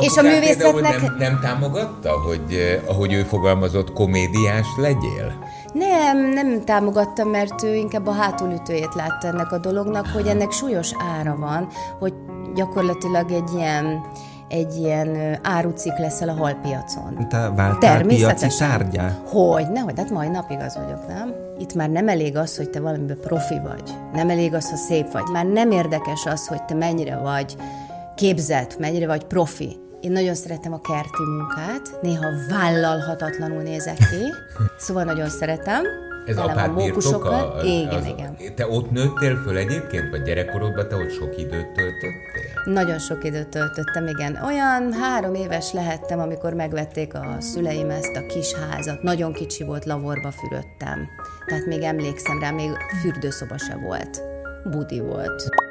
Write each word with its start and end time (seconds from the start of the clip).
és 0.00 0.16
a 0.16 0.22
művészetnek... 0.22 1.00
Nem, 1.00 1.16
nem 1.18 1.38
támogatta, 1.40 2.10
hogy 2.10 2.52
eh, 2.52 2.90
ahogy 2.90 3.12
ő 3.12 3.22
fogalmazott, 3.22 3.92
komédiás 3.92 4.66
legyél? 4.76 5.32
Nem, 5.72 6.32
nem 6.32 6.64
támogattam, 6.64 7.28
mert 7.28 7.62
ő 7.62 7.74
inkább 7.74 8.06
a 8.06 8.12
hátulütőjét 8.12 8.94
látta 8.94 9.26
ennek 9.26 9.52
a 9.52 9.58
dolognak, 9.58 10.06
hogy 10.06 10.26
ennek 10.26 10.50
súlyos 10.50 10.90
ára 11.18 11.36
van, 11.36 11.68
hogy 11.98 12.14
gyakorlatilag 12.54 13.30
egy 13.30 13.50
ilyen 13.56 14.04
egy 14.48 14.74
ilyen 14.76 15.38
árucik 15.42 15.96
leszel 15.98 16.28
a 16.28 16.32
halpiacon. 16.32 17.28
Te 17.28 17.50
váltál 17.56 18.02
piaci 18.02 18.46
tárgyá? 18.58 19.18
Hogy, 19.26 19.70
nehogy, 19.70 19.94
hát 19.96 20.10
majd 20.10 20.30
napig 20.30 20.58
az 20.60 20.76
vagyok, 20.76 21.06
nem? 21.08 21.34
Itt 21.58 21.74
már 21.74 21.90
nem 21.90 22.08
elég 22.08 22.36
az, 22.36 22.56
hogy 22.56 22.70
te 22.70 22.80
valamiben 22.80 23.18
profi 23.20 23.60
vagy. 23.62 23.82
Nem 24.12 24.30
elég 24.30 24.54
az, 24.54 24.70
ha 24.70 24.76
szép 24.76 25.12
vagy. 25.12 25.24
Már 25.32 25.44
nem 25.44 25.70
érdekes 25.70 26.26
az, 26.26 26.46
hogy 26.46 26.62
te 26.62 26.74
mennyire 26.74 27.16
vagy 27.16 27.56
képzett, 28.16 28.78
mennyire 28.78 29.06
vagy 29.06 29.24
profi. 29.24 29.76
Én 30.00 30.12
nagyon 30.12 30.34
szeretem 30.34 30.72
a 30.72 30.80
kerti 30.80 31.22
munkát, 31.22 32.02
néha 32.02 32.26
vállalhatatlanul 32.50 33.62
nézek 33.62 33.96
ki, 33.96 34.32
szóval 34.86 35.04
nagyon 35.04 35.28
szeretem. 35.28 35.82
Ez 36.26 36.36
apád 36.36 36.74
birtoka? 36.74 37.60
Igen, 37.64 37.94
az, 37.94 38.06
igen. 38.06 38.36
Te 38.54 38.68
ott 38.68 38.90
nőttél 38.90 39.36
föl 39.36 39.56
egyébként, 39.56 40.10
vagy 40.10 40.22
gyerekkorodban 40.22 40.88
te 40.88 40.96
ott 40.96 41.10
sok 41.10 41.38
időt 41.38 41.72
töltöttél? 41.72 42.10
Nagyon 42.64 42.98
sok 42.98 43.24
időt 43.24 43.48
töltöttem, 43.48 44.06
igen. 44.06 44.38
Olyan 44.44 44.92
három 44.92 45.34
éves 45.34 45.72
lehettem, 45.72 46.18
amikor 46.18 46.54
megvették 46.54 47.14
a 47.14 47.36
szüleim 47.38 47.90
ezt 47.90 48.16
a 48.16 48.26
kis 48.26 48.52
házat. 48.52 49.02
Nagyon 49.02 49.32
kicsi 49.32 49.64
volt, 49.64 49.84
lavorba 49.84 50.30
fürödtem. 50.30 51.08
Tehát 51.46 51.66
még 51.66 51.82
emlékszem 51.82 52.40
rá, 52.40 52.50
még 52.50 52.70
fürdőszoba 53.02 53.58
se 53.58 53.76
volt. 53.76 54.22
Budi 54.64 55.00
volt. 55.00 55.65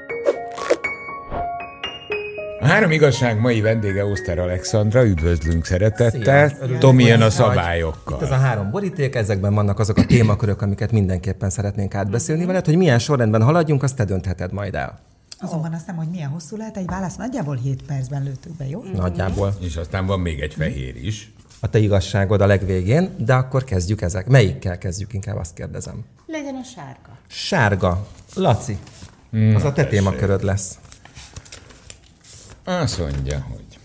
A 2.66 2.68
három 2.68 2.92
igazság 2.92 3.40
mai 3.40 3.62
vendége 3.62 4.06
Oszter 4.06 4.40
Alexandra, 4.40 5.06
üdvözlünk 5.06 5.66
szeretettel. 5.66 6.58
Tomi 6.80 7.04
jön 7.04 7.22
a 7.22 7.30
szabályokkal. 7.30 8.18
Itt 8.18 8.24
ez 8.24 8.32
a 8.32 8.36
három 8.36 8.72
boríték, 8.72 9.16
ezekben 9.16 9.54
vannak 9.54 9.80
azok 9.80 9.98
a 9.98 10.06
témakörök, 10.06 10.62
amiket 10.62 10.92
mindenképpen 10.92 11.50
szeretnénk 11.50 11.96
átbeszélni 11.96 12.46
veled, 12.46 12.66
hogy 12.66 12.78
milyen 12.78 13.00
sorrendben 13.00 13.44
haladjunk, 13.44 13.84
azt 13.84 13.96
te 13.96 14.06
döntheted 14.06 14.54
majd 14.54 14.76
el. 14.76 15.00
Azonban 15.40 15.74
azt 15.74 15.88
nem, 15.88 15.96
hogy 15.96 16.08
milyen 16.08 16.30
hosszú 16.30 16.58
lehet 16.58 16.78
egy 16.78 16.86
válasz, 16.86 17.16
nagyjából 17.16 17.56
7 17.56 17.84
percben 17.84 18.24
lőttük 18.24 18.58
be, 18.58 18.68
jó? 18.68 18.84
Nagyjából. 18.94 19.54
És 19.60 19.76
aztán 19.76 20.06
van 20.06 20.20
még 20.20 20.40
egy 20.40 20.54
fehér 20.54 21.06
is. 21.06 21.32
A 21.60 21.70
te 21.70 21.80
igazságod 21.80 22.42
a 22.42 22.46
legvégén, 22.46 23.10
de 23.18 23.34
akkor 23.34 23.64
kezdjük 23.64 24.02
ezek. 24.02 24.28
Melyikkel 24.28 24.78
kezdjük, 24.78 25.14
inkább 25.14 25.38
azt 25.38 25.54
kérdezem. 25.54 26.04
Legyen 26.26 26.56
a 26.56 26.64
sárga. 26.76 27.18
Sárga. 27.28 28.08
Laci, 28.36 28.78
az 29.56 29.64
a 29.64 29.74
te 29.74 29.86
témaköröd 29.86 30.44
lesz. 30.44 30.78
Azt 32.68 33.00
mondja, 33.00 33.40
hogy 33.50 33.80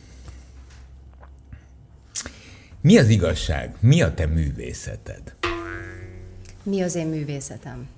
mi 2.80 2.98
az 2.98 3.08
igazság? 3.08 3.76
Mi 3.80 4.02
a 4.02 4.14
te 4.14 4.26
művészeted? 4.26 5.34
Mi 6.62 6.82
az 6.82 6.94
én 6.94 7.06
művészetem? 7.06 7.88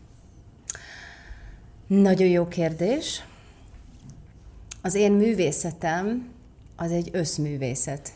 Nagyon 1.86 2.28
jó 2.28 2.48
kérdés. 2.48 3.24
Az 4.80 4.94
én 4.94 5.12
művészetem 5.12 6.28
az 6.76 6.90
egy 6.90 7.08
összművészet. 7.12 8.12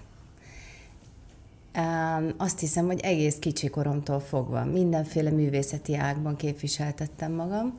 Azt 2.36 2.58
hiszem, 2.58 2.86
hogy 2.86 3.00
egész 3.00 3.36
kicsi 3.38 3.68
koromtól 3.68 4.20
fogva 4.20 4.64
mindenféle 4.64 5.30
művészeti 5.30 5.96
ágban 5.96 6.36
képviseltettem 6.36 7.32
magam, 7.32 7.78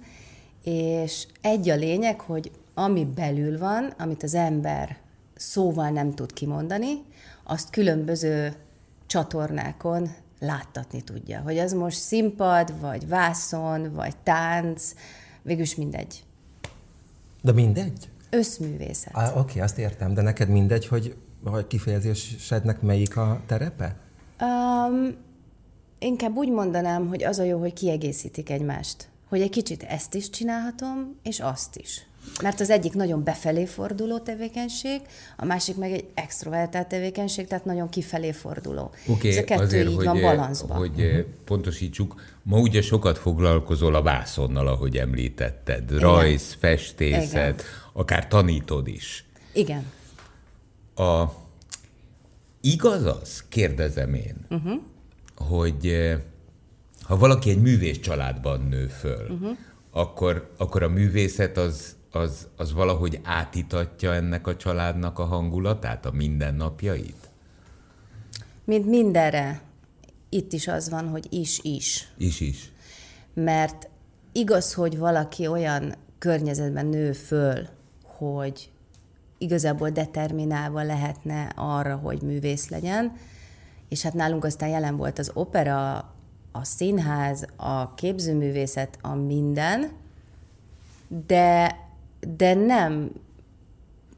és 0.63 1.27
egy 1.41 1.69
a 1.69 1.75
lényeg, 1.75 2.19
hogy 2.19 2.51
ami 2.77 3.05
belül 3.05 3.57
van, 3.57 3.93
amit 3.97 4.23
az 4.23 4.33
ember 4.33 4.97
szóval 5.35 5.89
nem 5.89 6.13
tud 6.13 6.33
kimondani, 6.33 7.03
azt 7.43 7.69
különböző 7.69 8.53
csatornákon 9.05 10.09
láttatni 10.39 11.01
tudja. 11.01 11.39
Hogy 11.39 11.57
az 11.57 11.73
most 11.73 11.97
színpad, 11.97 12.79
vagy 12.79 13.07
vászon, 13.07 13.93
vagy 13.93 14.17
tánc, 14.17 14.93
végülis 15.41 15.75
mindegy. 15.75 16.23
De 17.41 17.51
mindegy? 17.51 18.09
Összművészet. 18.29 19.17
Á, 19.17 19.33
oké, 19.35 19.59
azt 19.59 19.77
értem, 19.77 20.13
de 20.13 20.21
neked 20.21 20.49
mindegy, 20.49 20.87
hogy, 20.87 21.15
hogy 21.43 21.67
kifejezésednek 21.67 22.81
melyik 22.81 23.17
a 23.17 23.41
terepe? 23.45 23.95
Um, 24.41 25.15
inkább 25.99 26.35
úgy 26.35 26.49
mondanám, 26.49 27.07
hogy 27.07 27.23
az 27.23 27.39
a 27.39 27.43
jó, 27.43 27.59
hogy 27.59 27.73
kiegészítik 27.73 28.49
egymást. 28.49 29.09
Hogy 29.29 29.41
egy 29.41 29.49
kicsit 29.49 29.83
ezt 29.83 30.13
is 30.13 30.29
csinálhatom, 30.29 31.15
és 31.23 31.39
azt 31.39 31.75
is. 31.75 32.07
Mert 32.41 32.59
az 32.59 32.69
egyik 32.69 32.93
nagyon 32.93 33.23
befelé 33.23 33.65
forduló 33.65 34.19
tevékenység, 34.19 35.01
a 35.37 35.45
másik 35.45 35.75
meg 35.75 35.91
egy 35.91 36.05
extrovertált 36.13 36.87
tevékenység, 36.87 37.47
tehát 37.47 37.65
nagyon 37.65 37.89
kifelé 37.89 38.31
forduló. 38.31 38.91
Oké, 39.07 39.37
a 39.37 39.43
kettő 39.43 39.63
azért, 39.63 39.89
így 39.89 39.95
hogy, 39.95 40.05
van 40.05 40.21
balanszban. 40.21 40.77
hogy 40.77 40.91
uh-huh. 40.97 41.25
pontosítsuk, 41.45 42.21
ma 42.43 42.59
ugye 42.59 42.81
sokat 42.81 43.17
foglalkozol 43.17 43.95
a 43.95 44.01
vászonnal, 44.01 44.67
ahogy 44.67 44.97
említetted. 44.97 45.83
Igen. 45.89 45.99
Rajz, 45.99 46.55
festészet, 46.59 47.53
Igen. 47.53 47.65
akár 47.93 48.27
tanítod 48.27 48.87
is. 48.87 49.25
Igen. 49.53 49.85
A, 50.95 51.23
igaz 52.61 53.05
az, 53.05 53.43
kérdezem 53.49 54.13
én, 54.13 54.35
uh-huh. 54.49 54.81
hogy 55.35 56.15
ha 57.01 57.17
valaki 57.17 57.49
egy 57.49 57.61
művész 57.61 57.99
családban 57.99 58.67
nő 58.69 58.87
föl, 58.87 59.29
uh-huh. 59.29 59.57
akkor, 59.91 60.51
akkor 60.57 60.83
a 60.83 60.89
művészet 60.89 61.57
az 61.57 61.96
az, 62.11 62.47
az 62.55 62.73
valahogy 62.73 63.19
átitatja 63.23 64.13
ennek 64.13 64.47
a 64.47 64.55
családnak 64.55 65.19
a 65.19 65.25
hangulatát, 65.25 66.05
a 66.05 66.11
mindennapjait? 66.11 67.29
Mint 68.63 68.85
mindenre, 68.85 69.61
itt 70.29 70.53
is 70.53 70.67
az 70.67 70.89
van, 70.89 71.07
hogy 71.09 71.27
is-is. 71.29 72.11
Is-is. 72.17 72.71
Mert 73.33 73.89
igaz, 74.31 74.73
hogy 74.73 74.97
valaki 74.97 75.47
olyan 75.47 75.93
környezetben 76.17 76.85
nő 76.85 77.11
föl, 77.11 77.67
hogy 78.03 78.71
igazából 79.37 79.89
determinálva 79.89 80.83
lehetne 80.83 81.51
arra, 81.55 81.95
hogy 81.95 82.21
művész 82.21 82.69
legyen, 82.69 83.17
és 83.89 84.01
hát 84.01 84.13
nálunk 84.13 84.43
aztán 84.43 84.69
jelen 84.69 84.97
volt 84.97 85.19
az 85.19 85.31
opera, 85.33 85.95
a 86.51 86.63
színház, 86.63 87.45
a 87.55 87.93
képzőművészet, 87.93 88.97
a 89.01 89.15
minden, 89.15 89.91
de 91.27 91.77
de 92.35 92.53
nem, 92.53 93.11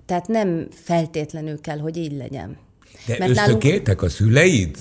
tehát 0.06 0.28
nem 0.28 0.68
feltétlenül 0.72 1.62
kell, 1.62 1.78
hogy 1.80 1.98
így 1.98 2.18
legyen. 2.18 2.58
De 3.06 3.16
Mert 3.20 3.32
ösztökéltek 3.32 3.86
nálunk... 3.86 4.02
a 4.02 4.10
szüleid, 4.10 4.78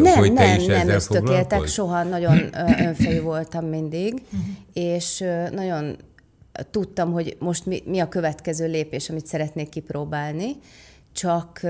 nem, 0.00 0.18
hogy 0.18 0.32
te 0.32 0.46
nem, 0.46 0.60
is 0.60 0.66
nem 0.66 0.88
ösztökéltek, 0.88 1.66
soha 1.66 2.02
nagyon 2.02 2.50
önfejű 2.78 3.20
voltam 3.20 3.64
mindig, 3.64 4.22
és 4.72 5.24
nagyon 5.52 5.96
tudtam, 6.70 7.12
hogy 7.12 7.36
most 7.38 7.66
mi, 7.66 7.82
mi 7.86 7.98
a 7.98 8.08
következő 8.08 8.66
lépés, 8.66 9.10
amit 9.10 9.26
szeretnék 9.26 9.68
kipróbálni, 9.68 10.56
csak 11.12 11.60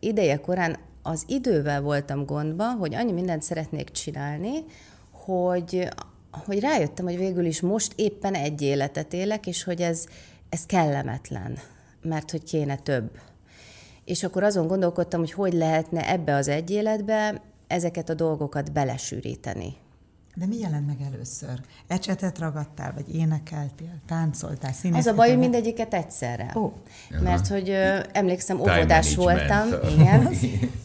ideje 0.00 0.36
korán 0.36 0.76
az 1.02 1.22
idővel 1.26 1.80
voltam 1.80 2.24
gondba, 2.24 2.72
hogy 2.72 2.94
annyi 2.94 3.12
mindent 3.12 3.42
szeretnék 3.42 3.90
csinálni, 3.90 4.64
hogy 5.10 5.88
hogy 6.30 6.60
rájöttem, 6.60 7.04
hogy 7.04 7.16
végül 7.16 7.44
is 7.44 7.60
most 7.60 7.92
éppen 7.96 8.34
egy 8.34 8.62
életet 8.62 9.12
élek, 9.12 9.46
és 9.46 9.64
hogy 9.64 9.80
ez, 9.80 10.06
ez 10.48 10.66
kellemetlen, 10.66 11.58
mert 12.02 12.30
hogy 12.30 12.42
kéne 12.42 12.76
több. 12.76 13.10
És 14.04 14.22
akkor 14.22 14.42
azon 14.42 14.66
gondolkodtam, 14.66 15.20
hogy 15.20 15.32
hogy 15.32 15.52
lehetne 15.52 16.10
ebbe 16.10 16.34
az 16.34 16.48
egy 16.48 16.70
életbe 16.70 17.42
ezeket 17.66 18.08
a 18.08 18.14
dolgokat 18.14 18.72
belesűríteni. 18.72 19.76
De 20.38 20.46
mi 20.46 20.58
jelent 20.58 20.86
meg 20.86 20.96
először? 21.12 21.60
Ecsetet 21.86 22.38
ragadtál, 22.38 22.92
vagy 22.94 23.14
énekeltél, 23.14 23.94
táncoltál, 24.06 24.72
színészkedtél? 24.72 24.98
Az 24.98 25.06
a 25.06 25.14
baj, 25.14 25.28
hogy 25.28 25.38
mindegyiket 25.38 25.94
egyszerre. 25.94 26.50
Oh. 26.54 26.72
Mert 27.22 27.46
hogy 27.46 27.70
ö, 27.70 27.98
emlékszem, 28.12 28.60
óvodás 28.60 29.14
voltam. 29.14 29.68
Igen. 29.98 30.28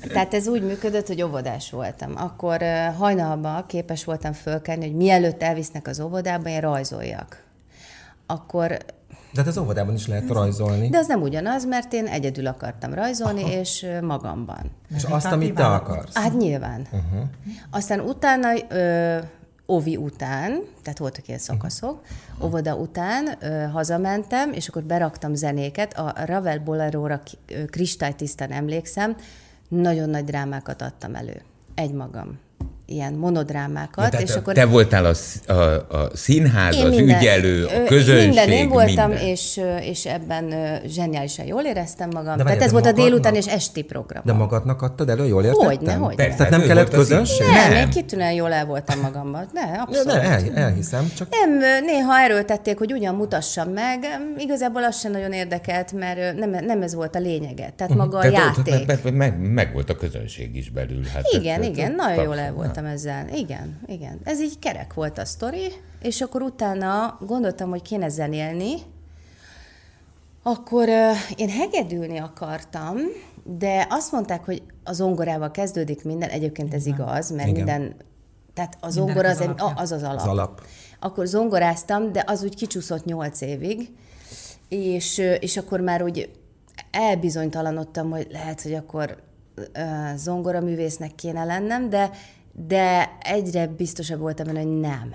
Tehát 0.08 0.34
ez 0.34 0.48
úgy 0.48 0.64
működött, 0.64 1.08
hogy 1.08 1.22
óvodás 1.22 1.72
voltam. 1.72 2.12
Akkor 2.16 2.62
ö, 2.62 2.92
hajnalban 2.98 3.66
képes 3.68 4.04
voltam 4.04 4.34
fölkelni, 4.34 4.86
hogy 4.86 4.96
mielőtt 4.96 5.44
elvisznek 5.44 5.88
az 5.88 6.00
óvodába, 6.00 6.50
én 6.50 6.62
rajzoljak. 6.62 7.44
Akkor 8.26 8.78
de 9.34 9.40
hát 9.40 9.48
az 9.48 9.58
óvodában 9.58 9.94
is 9.94 10.08
lehet 10.08 10.30
rajzolni. 10.30 10.90
De 10.90 10.98
az 10.98 11.08
nem 11.08 11.22
ugyanaz, 11.22 11.66
mert 11.66 11.94
én 11.94 12.06
egyedül 12.06 12.48
akartam 12.48 12.94
rajzolni, 12.94 13.44
Aha. 13.44 13.52
és 13.52 13.86
magamban. 14.02 14.72
És 14.96 15.04
azt, 15.04 15.26
amit 15.26 15.54
te 15.54 15.66
akarsz? 15.66 16.16
Hát 16.16 16.38
nyilván. 16.38 16.88
Uh-huh. 16.92 17.28
Aztán 17.70 18.00
utána 18.00 18.48
ö, 18.70 19.18
óvi 19.74 19.98
után, 19.98 20.62
tehát 20.82 21.00
voltak 21.00 21.28
ilyen 21.28 21.40
szakaszok, 21.40 22.02
óvoda 22.44 22.76
után 22.76 23.38
ö, 23.40 23.64
hazamentem, 23.72 24.52
és 24.52 24.68
akkor 24.68 24.84
beraktam 24.84 25.34
zenéket. 25.36 25.94
A 25.94 26.14
Ravel 26.26 26.60
Bolero-ra 26.60 27.22
kristálytisztán 27.70 28.52
emlékszem, 28.52 29.16
nagyon 29.68 30.10
nagy 30.10 30.24
drámákat 30.24 30.82
adtam 30.82 31.16
elő. 31.16 31.42
Egymagam. 31.76 32.40
Ilyen 32.86 33.14
monodrámákat, 33.14 33.96
Na, 34.04 34.10
tehát 34.10 34.28
és 34.28 34.36
akkor 34.36 34.54
Te 34.54 34.66
voltál 34.66 35.06
a, 35.06 35.14
a, 35.52 35.54
a 35.98 36.10
színház, 36.14 36.76
én 36.76 36.86
az 36.86 36.98
ügyelő, 36.98 37.62
ö, 37.64 37.66
a 37.66 37.84
közönség, 37.84 38.28
Minden 38.28 38.50
én 38.50 38.70
voltam, 38.70 39.10
minden. 39.10 39.28
És, 39.28 39.62
és 39.82 40.06
ebben 40.06 40.54
zseniálisan 40.88 41.46
jól 41.46 41.62
éreztem 41.64 42.10
magam. 42.14 42.38
De 42.38 42.44
Tehát 42.44 42.60
ez 42.60 42.66
de 42.66 42.72
volt 42.72 42.86
a 42.86 42.92
délután 42.92 43.36
és 43.36 43.48
esti 43.48 43.82
program. 43.82 44.22
De 44.26 44.34
magadnak 44.34 44.82
adtad 44.82 45.10
elő, 45.10 45.26
jól 45.28 45.44
értettem? 45.44 45.68
Hogyne, 45.68 45.94
hogyne. 45.94 46.16
Persze, 46.24 46.38
Tehát 46.38 46.52
nem 46.52 46.62
kellett 46.62 46.94
volt 46.94 47.08
közönség? 47.08 47.48
Nem, 47.48 47.70
Nem. 47.72 47.82
én 47.82 47.90
kitűnően 47.90 48.34
jól 48.34 48.54
el 48.54 48.66
voltam 48.66 49.00
magamban. 49.00 49.48
Ne, 49.54 49.62
abszolút. 49.62 50.14
ne, 50.14 50.22
el, 50.22 50.42
elhiszem, 50.56 51.12
csak 51.18 51.28
Nem, 51.30 51.84
néha 51.86 52.18
erőltették, 52.20 52.78
hogy 52.78 52.94
ugyan 52.94 53.16
mutassam 53.16 53.70
meg. 53.70 54.00
Igazából 54.38 54.84
az 54.84 55.00
sem 55.00 55.12
nagyon 55.12 55.32
érdekelt, 55.34 55.92
mert 55.92 56.38
nem, 56.38 56.50
nem 56.66 56.82
ez 56.82 56.96
volt 56.96 57.16
a 57.16 57.20
lényege. 57.20 57.74
Tehát 57.76 57.96
maga 57.96 58.18
a 58.18 58.22
Tehát 58.22 58.58
ott 58.58 58.68
játék. 58.68 58.86
meg, 59.04 59.14
meg, 59.16 59.40
meg 59.52 59.74
volt 59.74 59.90
a 59.90 59.96
közönség 59.96 60.56
is 60.56 60.70
belül. 60.70 61.04
Hát 61.14 61.24
Igen, 61.32 61.62
ez- 61.62 61.68
igen, 61.68 61.90
ez- 61.90 61.96
nagyon 61.96 62.24
jól 62.24 62.40
el 62.40 62.54
voltam 62.74 62.92
ezzel. 62.92 63.28
Igen, 63.28 63.80
igen. 63.86 64.20
Ez 64.24 64.42
így 64.42 64.60
kerek 64.60 64.94
volt 64.94 65.18
a 65.18 65.26
sztori, 65.26 65.72
és 66.02 66.22
akkor 66.22 66.42
utána 66.42 67.18
gondoltam, 67.26 67.70
hogy 67.70 67.82
kéne 67.82 68.10
zenélni, 68.10 68.74
akkor 70.44 70.88
uh, 70.88 71.16
én 71.36 71.50
hegedülni 71.50 72.18
akartam, 72.18 72.98
de 73.44 73.88
azt 73.90 74.12
mondták, 74.12 74.46
hogy 74.46 74.64
a 74.84 74.94
zongorával 74.94 75.52
kezdődik 75.52 76.04
minden, 76.04 76.30
egyébként 76.30 76.74
ez 76.74 76.86
igaz, 76.86 77.32
mert 77.32 77.48
Igen. 77.48 77.64
minden, 77.64 77.96
tehát 78.54 78.78
a 78.80 78.86
Mindennek 78.86 79.14
zongora 79.14 79.30
az 79.30 79.40
az, 79.40 79.48
egy, 79.48 79.74
az 79.76 79.92
az 79.92 80.04
alap. 80.04 80.20
Az 80.20 80.28
alap. 80.28 80.62
Akkor 81.00 81.26
zongoráztam, 81.26 82.12
de 82.12 82.24
az 82.28 82.44
úgy 82.44 82.56
kicsúszott 82.56 83.06
nyolc 83.06 83.42
évig, 83.42 83.90
és, 84.68 85.18
és 85.40 85.58
akkor 85.58 85.80
már 85.80 86.04
úgy 86.04 86.32
elbizonytalanodtam, 86.92 88.10
hogy 88.10 88.28
lehet, 88.32 88.62
hogy 88.62 88.74
akkor 88.74 89.18
uh, 89.58 90.16
zongoraművésznek 90.16 91.16
kéne 91.16 91.44
lennem, 91.44 91.90
de, 91.90 92.10
de 92.54 93.18
egyre 93.20 93.68
biztosabb 93.68 94.20
voltam 94.20 94.46
benne, 94.46 94.62
hogy 94.62 94.80
nem. 94.80 95.14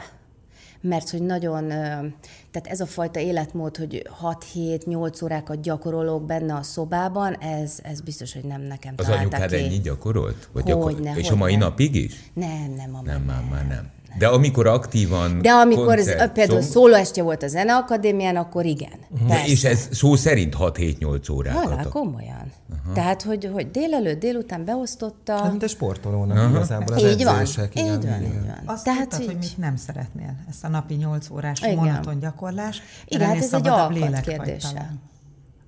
Mert 0.81 1.11
hogy 1.11 1.23
nagyon, 1.23 1.69
tehát 1.69 2.67
ez 2.69 2.81
a 2.81 2.87
fajta 2.87 3.21
életmód, 3.21 3.77
hogy 3.77 4.09
6-7-8 4.55 5.25
órákat 5.25 5.61
gyakorolok 5.61 6.27
benne 6.27 6.55
a 6.55 6.63
szobában, 6.63 7.35
ez, 7.35 7.79
ez 7.83 8.01
biztos, 8.01 8.33
hogy 8.33 8.45
nem 8.45 8.61
nekem 8.61 8.95
Az 8.97 9.09
anyukád 9.09 9.51
ki. 9.51 9.57
ennyi 9.57 9.79
gyakorolt? 9.81 10.49
Vagy 10.53 10.71
Hogyne, 10.71 11.15
És 11.17 11.31
a 11.31 11.37
mai 11.37 11.51
hogyne. 11.53 11.67
napig 11.67 11.95
is? 11.95 12.31
Nem, 12.35 12.73
nem, 12.77 12.95
a 12.95 13.03
Nem, 13.03 13.23
már, 13.23 13.43
már 13.51 13.67
nem. 13.67 13.91
De 14.19 14.27
amikor 14.27 14.67
aktívan 14.67 15.43
De 15.43 15.51
amikor 15.51 15.99
ez, 15.99 16.05
koncert, 16.07 16.33
például 16.33 16.61
zong- 16.61 16.73
szólóestje 16.73 17.23
volt 17.23 17.43
a 17.43 17.49
Zeneakadémián, 17.49 18.37
akkor 18.37 18.65
igen. 18.65 18.99
Persze. 19.29 19.47
és 19.47 19.65
ez 19.65 19.89
szó 19.91 20.17
szerint 20.17 20.55
6-7-8 20.59 21.33
órákat. 21.33 21.63
Halál, 21.63 21.79
ad. 21.79 21.89
komolyan. 21.89 22.53
Uh-huh. 22.71 22.95
Tehát, 22.95 23.23
hogy, 23.23 23.51
hogy 23.53 23.71
délelőtt, 23.71 24.21
délután 24.21 24.65
beosztotta. 24.65 25.33
Hát, 25.37 25.51
mint 25.51 25.63
egy 25.63 25.69
sportolónak 25.69 26.51
igazából 26.51 26.95
az 26.95 27.03
így 27.03 27.25
van, 27.25 27.35
edzések. 27.39 27.73
így 27.75 27.85
igen, 27.85 28.01
van, 28.01 28.03
igen. 28.07 28.23
így 28.23 28.47
van. 28.47 28.63
Azt 28.65 28.85
Tehát, 28.85 29.01
tudtad, 29.09 29.25
hogy 29.27 29.35
így- 29.35 29.41
mit 29.41 29.59
nem 29.59 29.77
szeretnél? 29.77 30.35
Ezt 30.49 30.65
a 30.65 30.69
napi 30.69 30.95
8 30.95 31.31
órás 31.31 31.61
Igen. 31.61 31.75
monoton 31.75 32.19
gyakorlás. 32.19 32.83
Igen, 33.07 33.27
hát 33.27 33.37
ez 33.37 33.53
egy 33.55 33.69
alkat 33.69 34.21
kérdése. 34.21 34.93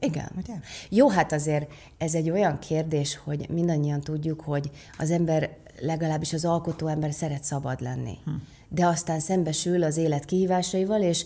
Igen. 0.03 0.31
Ugye? 0.37 0.55
Jó, 0.89 1.09
hát 1.11 1.33
azért 1.33 1.71
ez 1.99 2.15
egy 2.15 2.31
olyan 2.31 2.59
kérdés, 2.59 3.21
hogy 3.25 3.47
mindannyian 3.51 4.01
tudjuk, 4.01 4.41
hogy 4.41 4.71
az 4.99 5.11
ember, 5.11 5.51
legalábbis 5.81 6.33
az 6.33 6.45
alkotó 6.45 6.87
ember 6.87 7.13
szeret 7.13 7.45
szabad 7.45 7.81
lenni. 7.81 8.19
Hm. 8.25 8.31
De 8.69 8.87
aztán 8.87 9.21
szembesül 9.21 9.83
az 9.83 9.97
élet 9.97 10.25
kihívásaival, 10.25 11.01
és 11.01 11.25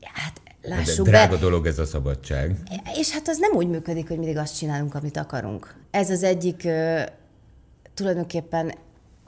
hát 0.00 0.40
De 0.60 0.68
lássuk 0.68 1.06
drága 1.06 1.34
be, 1.34 1.40
dolog 1.40 1.66
ez 1.66 1.78
a 1.78 1.84
szabadság. 1.84 2.56
És 2.98 3.10
hát 3.10 3.28
az 3.28 3.38
nem 3.38 3.52
úgy 3.52 3.68
működik, 3.68 4.08
hogy 4.08 4.18
mindig 4.18 4.36
azt 4.36 4.58
csinálunk, 4.58 4.94
amit 4.94 5.16
akarunk. 5.16 5.74
Ez 5.90 6.10
az 6.10 6.22
egyik 6.22 6.68
tulajdonképpen 7.94 8.74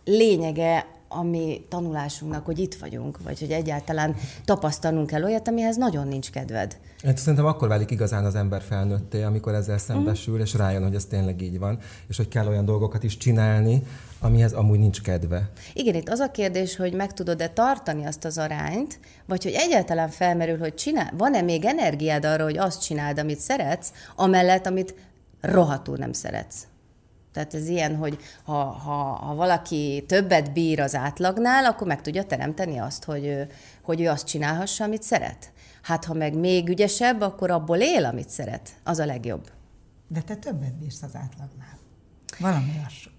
lényege 0.04 0.86
a 1.14 1.22
mi 1.22 1.64
tanulásunknak, 1.68 2.44
hogy 2.44 2.58
itt 2.58 2.74
vagyunk, 2.74 3.22
vagy 3.22 3.38
hogy 3.38 3.50
egyáltalán 3.50 4.14
tapasztalnunk 4.44 5.06
kell 5.06 5.22
olyat, 5.22 5.48
amihez 5.48 5.76
nagyon 5.76 6.08
nincs 6.08 6.30
kedved. 6.30 6.76
Hát 7.04 7.18
szerintem 7.18 7.46
akkor 7.46 7.68
válik 7.68 7.90
igazán 7.90 8.24
az 8.24 8.34
ember 8.34 8.62
felnőtté, 8.62 9.22
amikor 9.22 9.54
ezzel 9.54 9.78
szembesül, 9.78 10.40
és 10.40 10.54
rájön, 10.54 10.82
hogy 10.82 10.94
ez 10.94 11.04
tényleg 11.04 11.42
így 11.42 11.58
van, 11.58 11.78
és 12.08 12.16
hogy 12.16 12.28
kell 12.28 12.46
olyan 12.46 12.64
dolgokat 12.64 13.02
is 13.02 13.16
csinálni, 13.16 13.82
amihez 14.20 14.52
amúgy 14.52 14.78
nincs 14.78 15.02
kedve. 15.02 15.50
Igen, 15.72 15.94
itt 15.94 16.08
az 16.08 16.18
a 16.18 16.30
kérdés, 16.30 16.76
hogy 16.76 16.92
meg 16.92 17.12
tudod-e 17.12 17.48
tartani 17.48 18.04
azt 18.04 18.24
az 18.24 18.38
arányt, 18.38 18.98
vagy 19.26 19.42
hogy 19.42 19.52
egyáltalán 19.56 20.08
felmerül, 20.08 20.58
hogy 20.58 20.74
csinál, 20.74 21.12
van-e 21.16 21.40
még 21.40 21.64
energiád 21.64 22.24
arra, 22.24 22.44
hogy 22.44 22.58
azt 22.58 22.82
csináld, 22.82 23.18
amit 23.18 23.38
szeretsz, 23.38 23.92
amellett, 24.16 24.66
amit 24.66 24.94
rohadtul 25.40 25.96
nem 25.96 26.12
szeretsz. 26.12 26.66
Tehát 27.32 27.54
ez 27.54 27.68
ilyen, 27.68 27.96
hogy 27.96 28.18
ha, 28.44 28.64
ha, 28.64 28.92
ha 29.02 29.34
valaki 29.34 30.04
többet 30.08 30.52
bír 30.52 30.80
az 30.80 30.94
átlagnál, 30.94 31.64
akkor 31.64 31.86
meg 31.86 32.00
tudja 32.00 32.24
teremteni 32.24 32.78
azt, 32.78 33.04
hogy, 33.04 33.24
ő- 33.26 33.50
hogy 33.82 34.00
ő 34.00 34.08
azt 34.08 34.26
csinálhassa, 34.26 34.84
amit 34.84 35.02
szeret. 35.02 35.52
Hát 35.82 36.04
ha 36.04 36.14
meg 36.14 36.34
még 36.34 36.68
ügyesebb, 36.68 37.20
akkor 37.20 37.50
abból 37.50 37.78
él, 37.78 38.04
amit 38.04 38.28
szeret. 38.28 38.70
Az 38.84 38.98
a 38.98 39.04
legjobb. 39.06 39.50
De 40.08 40.20
te 40.20 40.34
többet 40.36 40.74
bírsz 40.78 41.02
az 41.02 41.14
átlagnál. 41.14 41.78
Valami 42.38 42.80
lassú. 42.82 43.10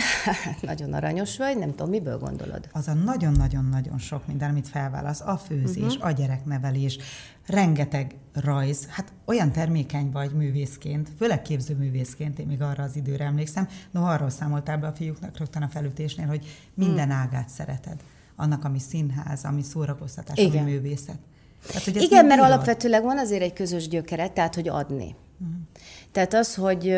Nagyon 0.60 0.92
aranyos 0.92 1.36
vagy, 1.36 1.58
nem 1.58 1.70
tudom, 1.70 1.88
miből 1.88 2.18
gondolod. 2.18 2.68
az 2.72 2.88
a 2.88 2.94
nagyon-nagyon-nagyon 2.94 3.98
sok 3.98 4.26
minden, 4.26 4.50
amit 4.50 4.68
felválasz, 4.68 5.20
a 5.20 5.36
főzés, 5.36 5.94
uh-huh. 5.94 6.06
a 6.06 6.10
gyereknevelés, 6.10 6.98
rengeteg 7.46 8.14
rajz, 8.34 8.86
hát 8.88 9.12
olyan 9.24 9.52
termékeny 9.52 10.10
vagy 10.10 10.32
művészként, 10.32 11.10
főleg 11.18 11.42
képzőművészként, 11.42 12.38
én 12.38 12.46
még 12.46 12.62
arra 12.62 12.82
az 12.82 12.96
időre 12.96 13.24
emlékszem, 13.24 13.68
no 13.90 14.04
arról 14.04 14.30
számoltál 14.30 14.78
be 14.78 14.86
a 14.86 14.92
fiúknak 14.92 15.38
rögtön 15.38 15.62
a 15.62 15.68
felütésnél, 15.68 16.26
hogy 16.26 16.46
minden 16.74 17.08
hmm. 17.08 17.16
ágát 17.16 17.48
szereted. 17.48 18.00
Annak, 18.36 18.64
ami 18.64 18.78
színház, 18.78 19.44
ami 19.44 19.62
szórakoztatás, 19.62 20.38
Igen. 20.38 20.62
ami 20.62 20.70
művészet. 20.70 21.18
Tehát, 21.66 21.84
hogy 21.84 21.96
Igen, 21.96 22.26
mert 22.26 22.40
bírod. 22.40 22.52
alapvetőleg 22.52 23.02
van 23.02 23.18
azért 23.18 23.42
egy 23.42 23.52
közös 23.52 23.88
gyökere, 23.88 24.28
tehát 24.28 24.54
hogy 24.54 24.68
adni. 24.68 25.14
Tehát 26.12 26.34
az, 26.34 26.54
hogy 26.54 26.88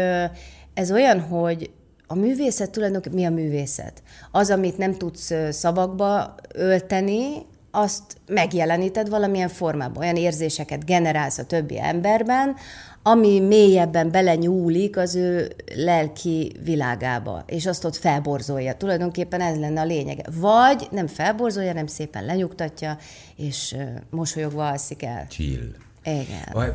ez 0.74 0.90
olyan, 0.90 1.20
hogy 1.20 1.70
a 2.06 2.14
művészet 2.14 2.70
tulajdonképpen 2.70 3.18
mi 3.18 3.24
a 3.24 3.30
művészet? 3.30 4.02
Az, 4.30 4.50
amit 4.50 4.78
nem 4.78 4.94
tudsz 4.94 5.32
szavakba 5.50 6.34
ölteni, 6.52 7.46
azt 7.70 8.02
megjeleníted 8.26 9.08
valamilyen 9.08 9.48
formában, 9.48 10.02
olyan 10.02 10.16
érzéseket 10.16 10.84
generálsz 10.84 11.38
a 11.38 11.44
többi 11.44 11.80
emberben, 11.80 12.56
ami 13.02 13.40
mélyebben 13.40 14.10
belenyúlik 14.10 14.96
az 14.96 15.14
ő 15.14 15.52
lelki 15.74 16.52
világába, 16.64 17.44
és 17.46 17.66
azt 17.66 17.84
ott 17.84 17.96
felborzolja. 17.96 18.74
Tulajdonképpen 18.74 19.40
ez 19.40 19.58
lenne 19.58 19.80
a 19.80 19.84
lényege. 19.84 20.22
Vagy 20.34 20.88
nem 20.90 21.06
felborzolja, 21.06 21.72
nem 21.72 21.86
szépen 21.86 22.24
lenyugtatja, 22.24 22.98
és 23.36 23.76
mosolyogva 24.10 24.68
alszik 24.68 25.02
el. 25.02 25.26
Chill. 25.28 25.74
Igen. 26.04 26.66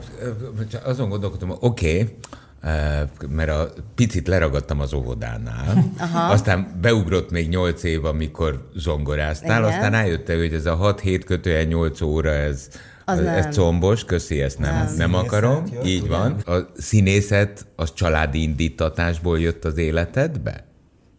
Azon 0.84 1.10
gondolkodom, 1.10 1.58
oké, 1.60 2.02
okay, 2.02 2.16
mert 3.30 3.50
a 3.50 3.70
picit 3.96 4.28
leragadtam 4.28 4.80
az 4.80 4.94
óvodánál, 4.94 5.84
Aha. 6.00 6.32
aztán 6.32 6.78
beugrott 6.82 7.32
még 7.32 7.50
nyolc 7.50 7.84
év, 7.84 8.06
amikor 8.06 8.70
zongoráztál, 8.76 9.60
Igen. 9.60 9.72
aztán 9.74 9.92
rájöttél, 9.92 10.38
hogy 10.38 10.54
ez 10.54 10.66
a 10.66 10.96
6-7 11.04 11.22
kötően 11.26 11.68
8 11.68 12.02
óra, 12.02 12.30
ez, 12.32 12.68
Az 13.06 13.20
ez 13.20 13.44
nem. 13.44 13.52
combos, 13.52 14.04
köszi, 14.06 14.42
ezt 14.42 14.60
nem, 14.60 14.74
nem, 14.76 14.94
nem 14.96 15.14
akarom. 15.14 15.64
jött, 15.72 15.86
Így 15.86 16.02
ugye? 16.02 16.10
van. 16.18 16.32
A 16.32 16.72
színészet 16.78 17.66
az 17.76 17.94
családi 17.94 18.42
indítatásból 18.42 19.40
jött 19.40 19.66
az 19.66 19.78
életedbe? 19.78 20.66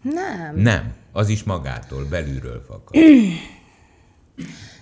Nem. 0.02 0.56
Nem. 0.56 0.92
Az 1.12 1.28
is 1.28 1.42
magától, 1.44 2.04
belülről 2.10 2.62
fakad. 2.68 2.94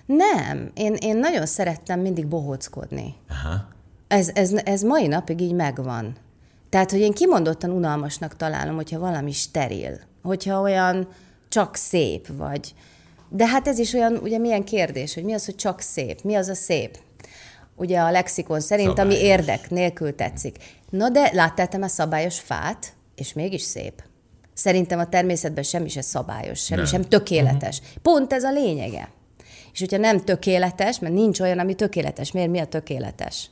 Nem. 0.07 0.71
Én, 0.75 0.95
én 0.95 1.17
nagyon 1.17 1.47
szerettem 1.47 2.01
mindig 2.01 2.27
bohóckodni. 2.27 3.15
Aha. 3.29 3.69
Ez, 4.09 4.31
ez, 4.35 4.53
ez 4.65 4.83
mai 4.83 5.07
napig 5.07 5.41
így 5.41 5.53
megvan. 5.55 6.15
Tehát, 6.69 6.91
hogy 6.91 7.01
én 7.01 7.13
kimondottan 7.13 7.71
unalmasnak 7.71 8.37
találom, 8.37 8.75
hogyha 8.75 8.99
valami 8.99 9.33
steril, 9.33 10.01
hogyha 10.23 10.61
olyan 10.61 11.09
csak 11.49 11.77
szép 11.77 12.27
vagy. 12.37 12.75
De 13.29 13.47
hát 13.47 13.69
ez 13.69 13.79
is 13.79 13.93
olyan, 13.93 14.17
ugye 14.17 14.39
milyen 14.39 14.65
kérdés, 14.65 15.15
hogy 15.15 15.25
mi 15.25 15.33
az, 15.33 15.45
hogy 15.45 15.57
csak 15.57 15.81
szép, 15.81 16.23
mi 16.23 16.35
az 16.35 16.49
a 16.49 16.55
szép? 16.55 16.99
Ugye 17.77 18.01
a 18.01 18.11
lexikon 18.11 18.61
szerint, 18.61 18.99
ami 18.99 19.15
Szabályos. 19.15 19.39
érdek 19.39 19.71
nélkül 19.71 20.15
tetszik. 20.15 20.57
Na 20.91 21.09
de 21.09 21.31
láttál 21.33 21.69
te 21.69 21.79
már 21.79 21.91
szabályos 21.91 22.41
fát, 22.41 22.93
és 23.15 23.33
mégis 23.33 23.63
szép. 23.63 24.03
Szerintem 24.55 24.99
a 24.99 25.09
természetben 25.09 25.63
semmi 25.65 25.89
sem 25.89 26.03
szabályos, 26.03 26.65
semmi 26.65 26.81
Nem. 26.81 26.91
sem 26.91 27.03
tökéletes. 27.03 27.81
Pont 28.03 28.33
ez 28.33 28.45
a 28.45 28.53
lényege. 28.53 29.09
És 29.73 29.81
hogyha 29.81 29.97
nem 29.97 30.21
tökéletes, 30.21 30.99
mert 30.99 31.15
nincs 31.15 31.41
olyan, 31.41 31.59
ami 31.59 31.75
tökéletes. 31.75 32.33
Miért 32.33 32.51
mi 32.51 32.59
a 32.59 32.67
tökéletes? 32.67 33.51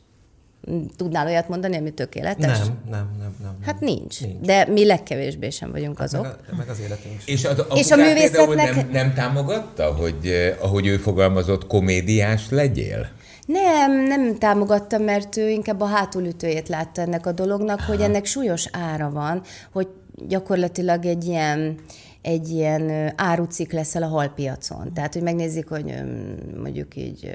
Tudnál 0.96 1.26
olyat 1.26 1.48
mondani, 1.48 1.76
ami 1.76 1.90
tökéletes? 1.90 2.58
Nem, 2.58 2.78
nem, 2.90 3.10
nem, 3.18 3.34
nem. 3.42 3.56
Hát 3.62 3.80
nincs. 3.80 4.20
Nincs. 4.20 4.40
De 4.40 4.66
mi 4.66 4.84
legkevésbé 4.86 5.50
sem 5.50 5.70
vagyunk 5.70 6.00
azok. 6.00 6.22
Meg, 6.22 6.32
a, 6.52 6.56
meg 6.56 6.68
az 6.68 6.80
életünk 6.80 7.14
is. 7.18 7.26
És 7.26 7.44
a, 7.44 7.50
a, 7.68 7.74
És 7.74 7.90
a 7.90 7.96
művészetnek- 7.96 8.46
például 8.46 8.54
nem, 8.74 8.88
nem 8.90 9.14
támogatta, 9.14 9.94
hogy 9.94 10.26
eh, 10.26 10.56
ahogy 10.60 10.86
ő 10.86 10.96
fogalmazott, 10.96 11.66
komédiás 11.66 12.50
legyél? 12.50 13.08
Nem, 13.46 13.92
nem 14.06 14.38
támogattam, 14.38 15.02
mert 15.02 15.36
ő 15.36 15.48
inkább 15.48 15.80
a 15.80 15.86
hátulütőjét 15.86 16.68
látta 16.68 17.00
ennek 17.00 17.26
a 17.26 17.32
dolognak, 17.32 17.80
hogy 17.80 18.00
ennek 18.00 18.24
súlyos 18.24 18.68
ára 18.72 19.10
van, 19.10 19.42
hogy 19.72 19.88
gyakorlatilag 20.28 21.04
egy 21.04 21.24
ilyen, 21.24 21.78
egy 22.26 22.48
ilyen 22.48 23.12
árucik 23.16 23.72
leszel 23.72 24.02
a 24.02 24.06
halpiacon. 24.08 24.92
Tehát, 24.92 25.12
hogy 25.12 25.22
megnézik, 25.22 25.68
hogy 25.68 25.94
mondjuk 26.56 26.96
így 26.96 27.32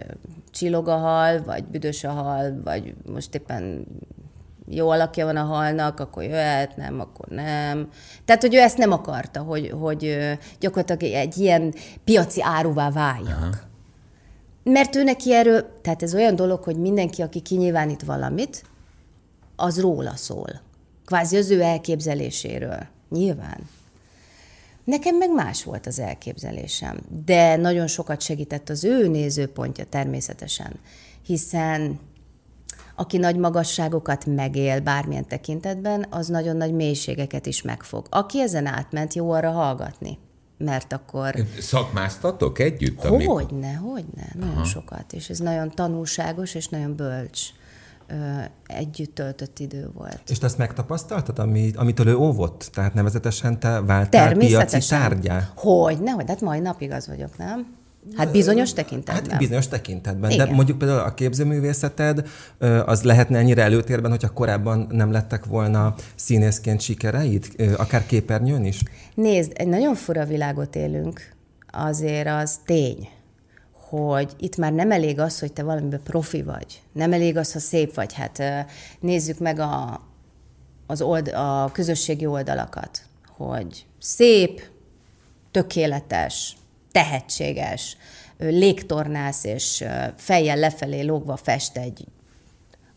csillog 0.52 0.88
a 0.88 0.98
hal, 0.98 1.44
vagy 1.44 1.64
büdös 1.64 2.04
a 2.04 2.12
hal, 2.12 2.62
vagy 2.64 2.94
most 3.12 3.36
éppen 3.36 3.86
jó 4.68 4.90
alakja 4.90 5.26
van 5.26 5.36
a 5.36 5.44
halnak, 5.44 6.00
akkor 6.00 6.24
jöhet, 6.24 6.76
nem, 6.76 7.00
akkor 7.00 7.28
nem. 7.28 7.90
Tehát, 8.26 8.42
hogy 8.42 8.56
ő 8.56 8.60
ezt 8.60 8.78
nem 8.78 8.92
akarta, 8.92 9.42
hogy, 9.42 9.74
hogy 9.80 10.18
gyakorlatilag 10.60 11.14
egy 11.14 11.38
ilyen 11.38 11.74
piaci 12.04 12.42
áruvá 12.44 12.90
váljak. 12.90 13.38
Aha. 13.38 13.70
Mert 14.64 14.96
ő 14.96 15.04
neki 15.04 15.34
erről, 15.34 15.66
tehát 15.82 16.04
ez 16.04 16.14
olyan 16.14 16.36
dolog, 16.36 16.64
hogy 16.64 16.78
mindenki, 16.78 17.22
aki 17.22 17.40
kinyilvánít 17.40 18.04
valamit, 18.04 18.64
az 19.56 19.82
róla 19.82 20.16
szól. 20.16 20.62
Kvázi 21.06 21.38
az 21.38 21.50
ő 21.50 21.62
elképzeléséről. 21.62 22.88
Nyilván. 23.10 23.60
Nekem 24.84 25.18
meg 25.18 25.34
más 25.34 25.64
volt 25.64 25.88
az 25.88 26.00
elképzelésem, 26.00 27.00
de 27.26 27.56
nagyon 27.56 27.88
sokat 27.88 28.22
segített 28.22 28.70
az 28.70 28.84
ő 28.84 29.08
nézőpontja 29.08 29.86
természetesen, 29.86 30.80
hiszen 31.26 32.00
aki 32.96 33.18
nagy 33.18 33.38
magasságokat 33.38 34.26
megél 34.26 34.80
bármilyen 34.80 35.28
tekintetben, 35.28 36.06
az 36.10 36.28
nagyon 36.28 36.58
nagy 36.58 36.74
mélységeket 36.74 37.46
is 37.46 37.62
megfog. 37.62 38.06
Aki 38.10 38.42
ezen 38.42 38.66
átment, 38.66 39.14
jó 39.14 39.32
arra 39.32 39.52
hallgatni, 39.52 40.18
mert 40.58 40.94
akkor... 40.94 41.36
Szakmáztatok 41.60 42.60
együtt? 42.60 43.02
Hogyne, 43.02 43.74
hogyne, 43.74 44.28
nagyon 44.34 44.56
Aha. 44.56 44.64
sokat, 44.64 45.14
és 45.14 45.30
ez 45.30 45.40
nagyon 45.40 45.72
tanulságos 45.72 46.56
és 46.56 46.68
nagyon 46.68 46.96
bölcs 46.96 47.42
együtt 48.66 49.16
töltött 49.16 49.60
idő 49.60 49.90
volt. 49.94 50.22
És 50.28 50.38
te 50.38 50.46
ezt 50.46 50.58
megtapasztaltad, 50.58 51.40
ami, 51.40 51.72
amitől 51.76 52.08
ő 52.08 52.16
óvott? 52.16 52.70
Tehát 52.74 52.94
nevezetesen 52.94 53.60
te 53.60 53.82
váltál 53.82 54.34
piaci 54.34 54.88
tárgyá? 54.90 55.50
Hogy, 55.56 56.02
nehogy, 56.02 56.26
hát 56.28 56.42
mai 56.42 56.60
napig 56.60 56.92
az 56.92 57.08
vagyok, 57.08 57.38
nem? 57.38 57.80
Hát 58.16 58.32
bizonyos 58.32 58.74
tekintetben. 58.74 59.30
Hát 59.30 59.40
bizonyos 59.40 59.68
tekintetben. 59.68 60.32
Igen. 60.32 60.48
De 60.48 60.54
mondjuk 60.54 60.78
például 60.78 61.00
a 61.00 61.14
képzőművészeted 61.14 62.28
az 62.86 63.04
lehetne 63.04 63.38
ennyire 63.38 63.62
előtérben, 63.62 64.12
hogyha 64.12 64.34
korábban 64.34 64.88
nem 64.90 65.12
lettek 65.12 65.46
volna 65.46 65.96
színészként 66.16 66.82
sikereid, 66.82 67.46
akár 67.78 68.06
képernyőn 68.06 68.66
is? 68.66 68.84
Nézd, 69.16 69.52
egy 69.56 69.68
nagyon 69.68 69.96
fura 69.96 70.26
világot 70.26 70.76
élünk, 70.76 71.22
azért 71.72 72.28
az 72.28 72.60
tény, 72.66 73.10
hogy 73.92 74.34
itt 74.40 74.58
már 74.58 74.74
nem 74.74 74.92
elég 74.92 75.20
az, 75.20 75.40
hogy 75.40 75.54
te 75.54 75.64
valamiben 75.64 76.02
profi 76.04 76.44
vagy. 76.44 76.82
Nem 76.92 77.14
elég 77.14 77.38
az, 77.38 77.54
ha 77.54 77.60
szép 77.60 77.94
vagy. 77.94 78.14
Hát 78.14 78.44
nézzük 79.00 79.40
meg 79.40 79.60
a, 79.60 80.02
az 80.88 81.02
old, 81.02 81.28
a 81.28 81.70
közösségi 81.74 82.26
oldalakat, 82.26 83.02
hogy 83.38 83.86
szép, 84.00 84.62
tökéletes, 85.52 86.56
tehetséges, 86.92 87.98
légtornász 88.38 89.44
és 89.44 89.84
fejjel 90.16 90.58
lefelé 90.58 91.02
lógva 91.02 91.36
fest 91.36 91.78
egy 91.78 92.06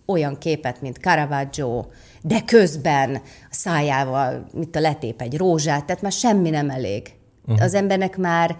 olyan 0.06 0.38
képet, 0.38 0.80
mint 0.80 0.96
Caravaggio, 0.96 1.84
de 2.22 2.40
közben 2.46 3.14
a 3.50 3.54
szájával, 3.54 4.48
mint 4.52 4.76
a 4.76 4.80
letép 4.80 5.20
egy 5.20 5.36
rózsát, 5.36 5.84
tehát 5.84 6.02
már 6.02 6.12
semmi 6.12 6.50
nem 6.50 6.70
elég. 6.70 7.14
Uh-huh. 7.46 7.64
Az 7.64 7.74
embernek 7.74 8.16
már 8.16 8.56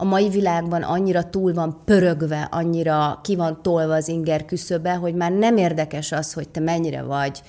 a 0.00 0.04
mai 0.04 0.28
világban 0.28 0.82
annyira 0.82 1.30
túl 1.30 1.54
van 1.54 1.80
pörögve, 1.84 2.48
annyira 2.50 3.20
ki 3.22 3.36
van 3.36 3.62
tolva 3.62 3.94
az 3.94 4.08
inger 4.08 4.44
küszöbe, 4.44 4.94
hogy 4.94 5.14
már 5.14 5.32
nem 5.32 5.56
érdekes 5.56 6.12
az, 6.12 6.32
hogy 6.32 6.48
te 6.48 6.60
mennyire 6.60 7.02
vagy 7.02 7.42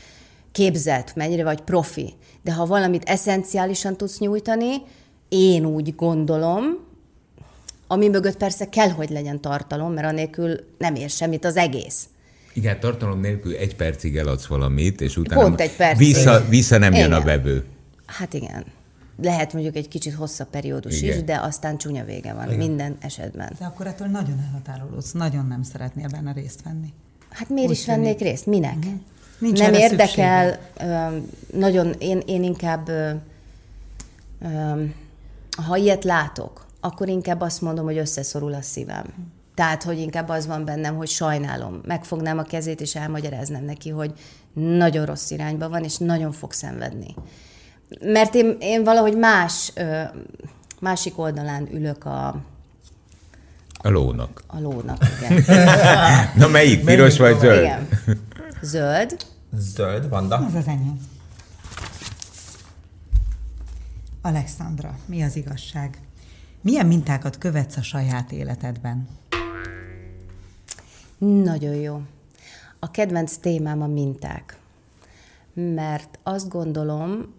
képzett, 0.51 1.15
mennyire 1.15 1.43
vagy 1.43 1.61
profi. 1.61 2.13
De 2.41 2.53
ha 2.53 2.65
valamit 2.65 3.03
eszenciálisan 3.03 3.97
tudsz 3.97 4.19
nyújtani, 4.19 4.75
én 5.29 5.65
úgy 5.65 5.95
gondolom, 5.95 6.63
ami 7.87 8.07
mögött 8.07 8.37
persze 8.37 8.69
kell, 8.69 8.89
hogy 8.89 9.09
legyen 9.09 9.41
tartalom, 9.41 9.93
mert 9.93 10.07
anélkül 10.07 10.55
nem 10.77 10.95
ér 10.95 11.09
semmit 11.09 11.45
az 11.45 11.57
egész. 11.57 12.05
Igen, 12.53 12.79
tartalom 12.79 13.19
nélkül 13.19 13.55
egy 13.55 13.75
percig 13.75 14.17
eladsz 14.17 14.45
valamit, 14.45 15.01
és 15.01 15.17
utána 15.17 15.41
Pont 15.41 15.61
egy 15.61 15.75
percig. 15.75 16.07
vissza, 16.07 16.45
vissza 16.49 16.77
nem 16.77 16.93
jön 16.93 17.05
Igen. 17.05 17.21
a 17.21 17.23
vevő. 17.23 17.63
Hát 18.05 18.33
igen. 18.33 18.65
Lehet 19.21 19.53
mondjuk 19.53 19.75
egy 19.75 19.87
kicsit 19.87 20.13
hosszabb 20.13 20.47
periódus 20.47 21.01
Igen. 21.01 21.17
is, 21.17 21.23
de 21.23 21.39
aztán 21.39 21.77
csúnya 21.77 22.03
vége 22.05 22.33
van 22.33 22.45
igen. 22.45 22.57
minden 22.57 22.97
esetben. 22.99 23.53
De 23.59 23.65
akkor 23.65 23.87
ettől 23.87 24.07
nagyon 24.07 24.39
elhatárolódsz, 24.47 25.11
nagyon 25.11 25.47
nem 25.47 25.63
szeretnél 25.63 26.07
benne 26.07 26.31
részt 26.31 26.63
venni. 26.63 26.93
Hát 27.29 27.49
miért 27.49 27.69
Úgy 27.69 27.75
is 27.75 27.85
vennék 27.85 28.17
tűnik. 28.17 28.33
részt? 28.33 28.45
Minek? 28.45 28.77
Uh-huh. 28.77 28.93
Nincs 29.39 29.59
nem 29.59 29.73
érdekel, 29.73 30.59
ö, 30.77 31.17
nagyon, 31.57 31.93
én, 31.99 32.21
én 32.25 32.43
inkább, 32.43 32.87
ö, 32.87 33.11
ö, 34.41 34.83
ha 35.65 35.75
ilyet 35.75 36.03
látok, 36.03 36.65
akkor 36.79 37.07
inkább 37.09 37.41
azt 37.41 37.61
mondom, 37.61 37.85
hogy 37.85 37.97
összeszorul 37.97 38.53
a 38.53 38.61
szívem. 38.61 39.05
Tehát, 39.55 39.83
hogy 39.83 39.99
inkább 39.99 40.29
az 40.29 40.47
van 40.47 40.65
bennem, 40.65 40.95
hogy 40.95 41.07
sajnálom. 41.07 41.81
Megfognám 41.85 42.37
a 42.37 42.43
kezét, 42.43 42.81
és 42.81 42.95
elmagyaráznám 42.95 43.63
neki, 43.63 43.89
hogy 43.89 44.13
nagyon 44.53 45.05
rossz 45.05 45.31
irányba 45.31 45.69
van, 45.69 45.83
és 45.83 45.97
nagyon 45.97 46.31
fog 46.31 46.51
szenvedni. 46.51 47.15
Mert 47.99 48.35
én, 48.35 48.57
én 48.59 48.83
valahogy 48.83 49.17
más, 49.17 49.71
ö, 49.75 50.01
másik 50.79 51.17
oldalán 51.17 51.67
ülök 51.73 52.05
a, 52.05 52.27
A 53.83 53.89
lónak. 53.89 54.43
a 54.47 54.59
lónak, 54.59 55.03
igen. 55.19 55.43
Na 56.35 56.47
melyik? 56.47 56.85
Piros 56.85 57.17
vagy 57.17 57.39
zöld? 57.39 57.61
igen. 57.63 57.87
Zöld. 58.61 59.15
Zöld, 59.53 60.09
Vanda. 60.09 60.35
Az 60.37 60.53
az 60.55 60.67
enyém. 60.67 60.99
Alexandra, 64.21 64.95
mi 65.05 65.21
az 65.23 65.35
igazság? 65.35 65.97
Milyen 66.61 66.85
mintákat 66.85 67.37
követsz 67.37 67.77
a 67.77 67.81
saját 67.81 68.31
életedben? 68.31 69.07
Nagyon 71.17 71.75
jó. 71.75 72.01
A 72.79 72.91
kedvenc 72.91 73.35
témám 73.37 73.81
a 73.81 73.87
minták. 73.87 74.57
Mert 75.53 76.19
azt 76.23 76.49
gondolom, 76.49 77.33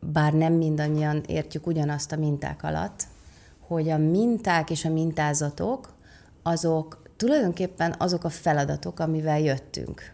bár 0.00 0.32
nem 0.32 0.52
mindannyian 0.52 1.22
értjük 1.26 1.66
ugyanazt 1.66 2.12
a 2.12 2.16
minták 2.16 2.62
alatt, 2.62 3.06
hogy 3.60 3.88
a 3.88 3.98
minták 3.98 4.70
és 4.70 4.84
a 4.84 4.90
mintázatok 4.90 5.94
azok 6.42 7.02
tulajdonképpen 7.16 7.94
azok 7.98 8.24
a 8.24 8.28
feladatok, 8.28 9.00
amivel 9.00 9.40
jöttünk. 9.40 10.12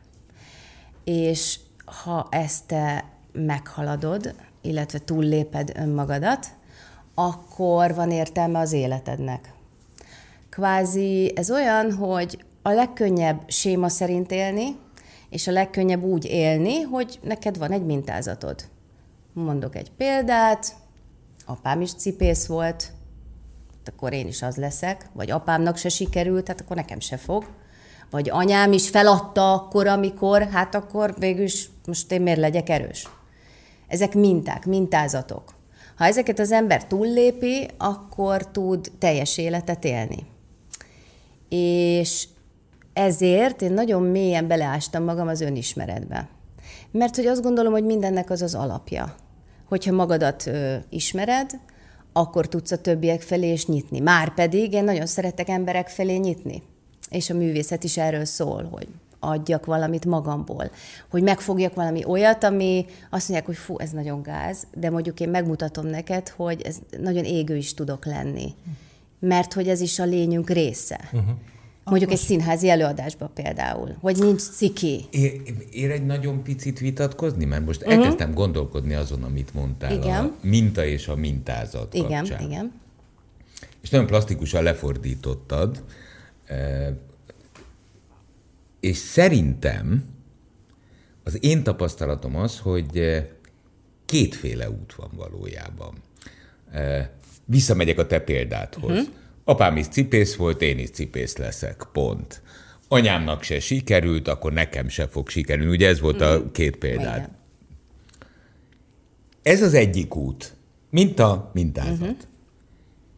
És 1.05 1.59
ha 1.85 2.27
ezt 2.31 2.67
te 2.67 3.05
meghaladod, 3.33 4.35
illetve 4.61 4.99
túlléped 4.99 5.73
önmagadat, 5.77 6.47
akkor 7.15 7.95
van 7.95 8.11
értelme 8.11 8.59
az 8.59 8.73
életednek. 8.73 9.53
Kvázi 10.51 11.33
ez 11.37 11.51
olyan, 11.51 11.93
hogy 11.93 12.45
a 12.63 12.71
legkönnyebb 12.71 13.43
séma 13.47 13.89
szerint 13.89 14.31
élni, 14.31 14.77
és 15.31 15.47
a 15.47 15.53
legkönnyebb 15.53 16.03
úgy 16.03 16.25
élni, 16.25 16.81
hogy 16.81 17.19
neked 17.23 17.59
van 17.59 17.73
egy 17.73 17.85
mintázatod. 17.85 18.65
Mondok 19.45 19.77
egy 19.77 19.91
példát, 19.91 20.75
apám 21.47 21.81
is 21.81 21.95
cipész 21.95 22.47
volt, 22.47 22.93
hát 23.77 23.95
akkor 23.95 24.13
én 24.13 24.27
is 24.27 24.43
az 24.43 24.57
leszek, 24.57 25.09
vagy 25.13 25.31
apámnak 25.31 25.77
se 25.77 25.89
sikerült, 25.89 26.45
tehát 26.45 26.61
akkor 26.61 26.77
nekem 26.77 27.01
se 27.01 27.17
fog. 27.17 27.47
Vagy 28.11 28.31
anyám 28.31 28.73
is 28.73 28.89
feladta 28.89 29.53
akkor, 29.53 29.87
amikor, 29.87 30.43
hát 30.43 30.75
akkor 30.75 31.15
végül 31.19 31.45
is 31.45 31.69
most 31.87 32.13
én 32.13 32.23
miért 32.23 32.39
legyek 32.39 32.69
erős? 32.69 33.09
Ezek 33.89 34.15
minták, 34.15 34.67
mintázatok. 34.67 35.55
Ha 35.97 36.05
ezeket 36.05 36.39
az 36.39 36.53
ember 36.53 36.87
túllépi, 36.87 37.69
akkor 37.79 38.51
tud 38.51 38.93
teljes 38.99 39.39
életet 39.39 39.85
élni. 39.85 40.27
És 41.49 42.29
ezért 42.93 43.63
én 43.63 43.73
nagyon 43.73 44.03
mélyen 44.03 44.47
beleástam 44.47 45.05
magam 45.05 45.29
az 45.29 45.41
önismeretbe. 45.41 46.29
Mert 46.91 47.17
hogy 47.17 47.27
azt 47.27 47.43
gondolom, 47.43 47.73
hogy 47.73 47.85
mindennek 47.85 48.31
az 48.31 48.43
az 48.43 48.55
alapja. 48.55 49.15
Hogyha 49.69 49.93
magadat 49.93 50.47
ö, 50.47 50.77
ismered, 50.89 51.51
akkor 52.13 52.49
tudsz 52.49 52.71
a 52.71 52.77
többiek 52.77 53.23
felé 53.23 53.53
is 53.53 53.67
nyitni. 53.67 54.01
Márpedig 54.01 54.73
én 54.73 54.85
nagyon 54.85 55.07
szeretek 55.07 55.49
emberek 55.49 55.89
felé 55.89 56.17
nyitni. 56.17 56.63
És 57.11 57.31
a 57.31 57.35
művészet 57.35 57.85
is 57.85 57.97
erről 57.97 58.25
szól, 58.25 58.69
hogy 58.71 58.89
adjak 59.21 59.67
valamit 59.67 60.05
magamból. 60.05 60.71
Hogy 61.11 61.23
megfogjak 61.23 61.75
valami 61.75 62.05
olyat, 62.05 62.45
ami 62.45 62.87
azt 63.11 63.29
mondják, 63.29 63.47
hogy 63.47 63.57
fú, 63.57 63.79
ez 63.79 63.91
nagyon 63.91 64.23
gáz, 64.23 64.67
de 64.75 64.91
mondjuk 64.91 65.21
én 65.21 65.29
megmutatom 65.29 65.87
neked, 65.87 66.29
hogy 66.29 66.63
ez 66.63 66.77
nagyon 67.01 67.25
égő 67.25 67.57
is 67.57 67.75
tudok 67.75 68.05
lenni. 68.05 68.55
Mert 69.19 69.53
hogy 69.53 69.69
ez 69.69 69.81
is 69.81 69.99
a 69.99 70.05
lényünk 70.05 70.51
része. 70.51 71.01
Uh-huh. 71.13 71.31
Mondjuk 71.91 72.11
egy 72.11 72.19
színházi 72.19 72.69
előadásban 72.69 73.31
például, 73.35 73.97
hogy 74.01 74.17
nincs 74.17 74.41
ciki. 74.43 75.05
Ér, 75.11 75.41
ér 75.71 75.91
egy 75.91 76.07
nagyon 76.07 76.43
picit 76.43 76.79
vitatkozni? 76.79 77.45
Mert 77.45 77.65
most 77.65 77.81
uh-huh. 77.81 77.95
elkezdtem 77.95 78.35
gondolkodni 78.35 78.95
azon, 78.95 79.23
amit 79.23 79.55
mondtál. 79.55 79.93
Igen. 79.93 80.25
A 80.25 80.33
minta 80.41 80.85
és 80.85 81.09
a 81.09 81.17
mintázat 81.17 81.95
Igen, 81.95 82.25
kapcsán. 82.25 82.41
igen. 82.51 82.73
És 83.83 83.91
nagyon 83.91 84.07
plastikusan 84.07 84.63
lefordítottad. 84.63 85.85
eh, 86.47 86.89
És 88.81 88.97
szerintem 88.97 90.05
az 91.25 91.45
én 91.45 91.63
tapasztalatom 91.63 92.37
az, 92.37 92.59
hogy 92.59 92.99
eh, 92.99 93.27
kétféle 94.05 94.71
út 94.71 94.95
van 94.95 95.11
valójában. 95.17 95.95
Visszamegyek 97.45 97.99
a 97.99 98.07
te 98.07 98.21
példádhoz. 98.21 98.91
Uh-huh. 98.91 99.07
Apám 99.49 99.77
is 99.77 99.89
cipész 99.89 100.35
volt, 100.35 100.63
én 100.63 100.79
is 100.79 100.91
cipész 100.91 101.37
leszek, 101.37 101.89
pont. 101.93 102.43
Anyámnak 102.89 103.43
se 103.43 103.61
sikerült, 103.61 104.29
akkor 104.29 104.53
nekem 104.53 104.89
se 104.89 105.09
fog 105.09 105.29
sikerülni. 105.29 105.71
Ugye 105.71 105.89
ez 105.89 106.01
volt 106.01 106.21
uh-huh. 106.21 106.35
a 106.35 106.51
két 106.51 106.77
példád. 106.77 107.17
Igen. 107.17 107.37
Ez 109.43 109.63
az 109.63 109.75
egyik 109.75 110.17
út, 110.17 110.57
mint 110.91 111.19
a 111.19 111.51
mintázat. 111.55 112.01
Uh-huh. 112.01 112.17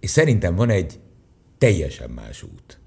És 0.01 0.11
szerintem 0.11 0.55
van 0.55 0.71
egy 0.71 0.99
teljesen 1.59 2.11
más 2.11 2.43
út. 2.43 2.79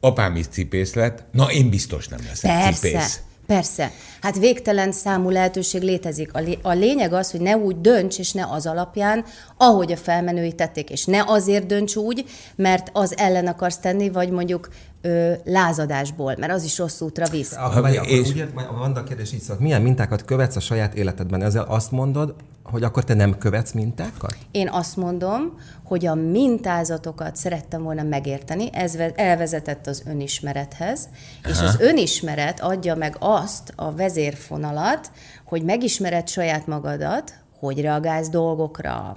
Apám 0.00 0.36
is 0.36 0.46
cipész 0.46 0.94
lett, 0.94 1.24
na 1.32 1.52
én 1.52 1.70
biztos 1.70 2.08
nem 2.08 2.20
leszek 2.26 2.50
Persze. 2.50 2.88
cipész. 2.88 3.20
Persze. 3.46 3.90
Hát 4.20 4.38
végtelen 4.38 4.92
számú 4.92 5.30
lehetőség 5.30 5.82
létezik. 5.82 6.34
A, 6.34 6.38
lé- 6.38 6.58
a 6.62 6.72
lényeg 6.72 7.12
az, 7.12 7.30
hogy 7.30 7.40
ne 7.40 7.56
úgy 7.56 7.80
dönts, 7.80 8.18
és 8.18 8.32
ne 8.32 8.46
az 8.50 8.66
alapján, 8.66 9.24
ahogy 9.56 9.92
a 9.92 9.96
felmenői 9.96 10.52
tették, 10.52 10.90
és 10.90 11.04
ne 11.04 11.22
azért 11.26 11.66
dönts 11.66 11.96
úgy, 11.96 12.24
mert 12.56 12.90
az 12.92 13.16
ellen 13.16 13.46
akarsz 13.46 13.78
tenni, 13.78 14.10
vagy 14.10 14.30
mondjuk 14.30 14.68
ö, 15.00 15.32
lázadásból, 15.44 16.36
mert 16.38 16.52
az 16.52 16.64
is 16.64 16.78
rossz 16.78 17.00
útra 17.00 17.28
visz. 17.28 17.52
Akkor, 17.56 17.88
és... 17.88 17.96
akkor 17.98 18.18
úgy 18.18 18.44
a 18.56 18.76
Vanda 18.78 19.02
kérdés 19.02 19.32
így 19.32 19.40
szólt, 19.40 19.60
milyen 19.60 19.82
mintákat 19.82 20.24
követsz 20.24 20.56
a 20.56 20.60
saját 20.60 20.94
életedben? 20.94 21.42
Ezzel 21.42 21.64
azt 21.68 21.90
mondod, 21.90 22.34
hogy 22.62 22.82
akkor 22.82 23.04
te 23.04 23.14
nem 23.14 23.38
követsz 23.38 23.72
mintákat? 23.72 24.36
Én 24.50 24.68
azt 24.68 24.96
mondom, 24.96 25.58
hogy 25.84 26.06
a 26.06 26.14
mintázatokat 26.14 27.36
szerettem 27.36 27.82
volna 27.82 28.02
megérteni, 28.02 28.68
ez 28.72 28.94
elvezetett 29.14 29.86
az 29.86 30.02
önismerethez, 30.06 31.08
és 31.48 31.60
az 31.60 31.76
önismeret 31.80 32.60
adja 32.60 32.94
meg 32.94 33.16
azt 33.18 33.72
a 33.76 33.94
vezérfonalat, 33.94 35.10
hogy 35.44 35.62
megismered 35.62 36.28
saját 36.28 36.66
magadat, 36.66 37.34
hogy 37.58 37.80
reagálsz 37.80 38.28
dolgokra, 38.28 39.16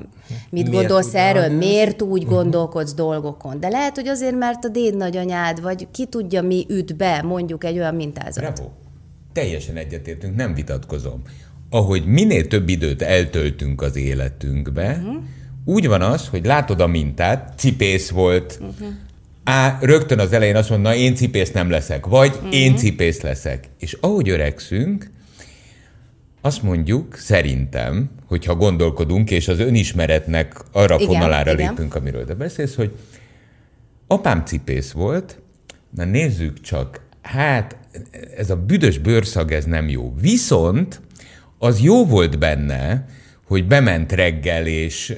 mit 0.49 0.69
miért 0.69 0.87
gondolsz 0.87 1.13
erről, 1.13 1.41
reagálsz? 1.41 1.63
miért 1.63 2.01
úgy 2.01 2.23
uh-huh. 2.23 2.37
gondolkodsz 2.37 2.93
dolgokon. 2.93 3.59
De 3.59 3.69
lehet, 3.69 3.95
hogy 3.95 4.07
azért, 4.07 4.37
mert 4.37 4.65
a 4.65 4.67
déd 4.67 4.97
nagyanyád, 4.97 5.61
vagy 5.61 5.87
ki 5.91 6.05
tudja, 6.05 6.41
mi 6.41 6.65
üt 6.69 6.95
be, 6.95 7.21
mondjuk 7.21 7.63
egy 7.63 7.77
olyan 7.77 7.95
mintázat. 7.95 8.53
Bravo. 8.53 8.69
Teljesen 9.33 9.75
egyetértünk, 9.75 10.35
nem 10.35 10.53
vitatkozom 10.53 11.21
ahogy 11.75 12.05
minél 12.05 12.47
több 12.47 12.69
időt 12.69 13.01
eltöltünk 13.01 13.81
az 13.81 13.95
életünkbe, 13.95 15.01
uh-huh. 15.01 15.23
úgy 15.65 15.87
van 15.87 16.01
az, 16.01 16.27
hogy 16.27 16.45
látod 16.45 16.81
a 16.81 16.87
mintát, 16.87 17.53
cipész 17.57 18.09
volt, 18.09 18.59
uh-huh. 18.61 18.87
Á, 19.43 19.77
rögtön 19.81 20.19
az 20.19 20.33
elején 20.33 20.55
azt 20.55 20.69
mondja, 20.69 20.89
na 20.89 20.95
én 20.95 21.15
cipész 21.15 21.51
nem 21.51 21.69
leszek, 21.69 22.05
vagy 22.05 22.31
uh-huh. 22.35 22.55
én 22.55 22.75
cipész 22.75 23.21
leszek. 23.21 23.69
És 23.79 23.97
ahogy 24.01 24.29
öregszünk, 24.29 25.09
azt 26.41 26.63
mondjuk, 26.63 27.15
szerintem, 27.15 28.09
hogyha 28.25 28.55
gondolkodunk, 28.55 29.31
és 29.31 29.47
az 29.47 29.59
önismeretnek 29.59 30.61
arra 30.71 30.95
igen, 30.95 31.07
fonalára 31.07 31.53
igen. 31.53 31.69
lépünk, 31.69 31.95
amiről 31.95 32.25
te 32.25 32.33
beszélsz, 32.33 32.75
hogy 32.75 32.91
apám 34.07 34.43
cipész 34.45 34.91
volt, 34.91 35.39
na 35.89 36.03
nézzük 36.03 36.61
csak, 36.61 37.01
hát 37.21 37.77
ez 38.37 38.49
a 38.49 38.55
büdös 38.55 38.97
bőrszag, 38.97 39.51
ez 39.51 39.65
nem 39.65 39.89
jó. 39.89 40.13
Viszont 40.19 41.01
az 41.65 41.81
jó 41.81 42.05
volt 42.05 42.39
benne, 42.39 43.05
hogy 43.47 43.67
bement 43.67 44.11
reggel, 44.11 44.67
és 44.67 45.15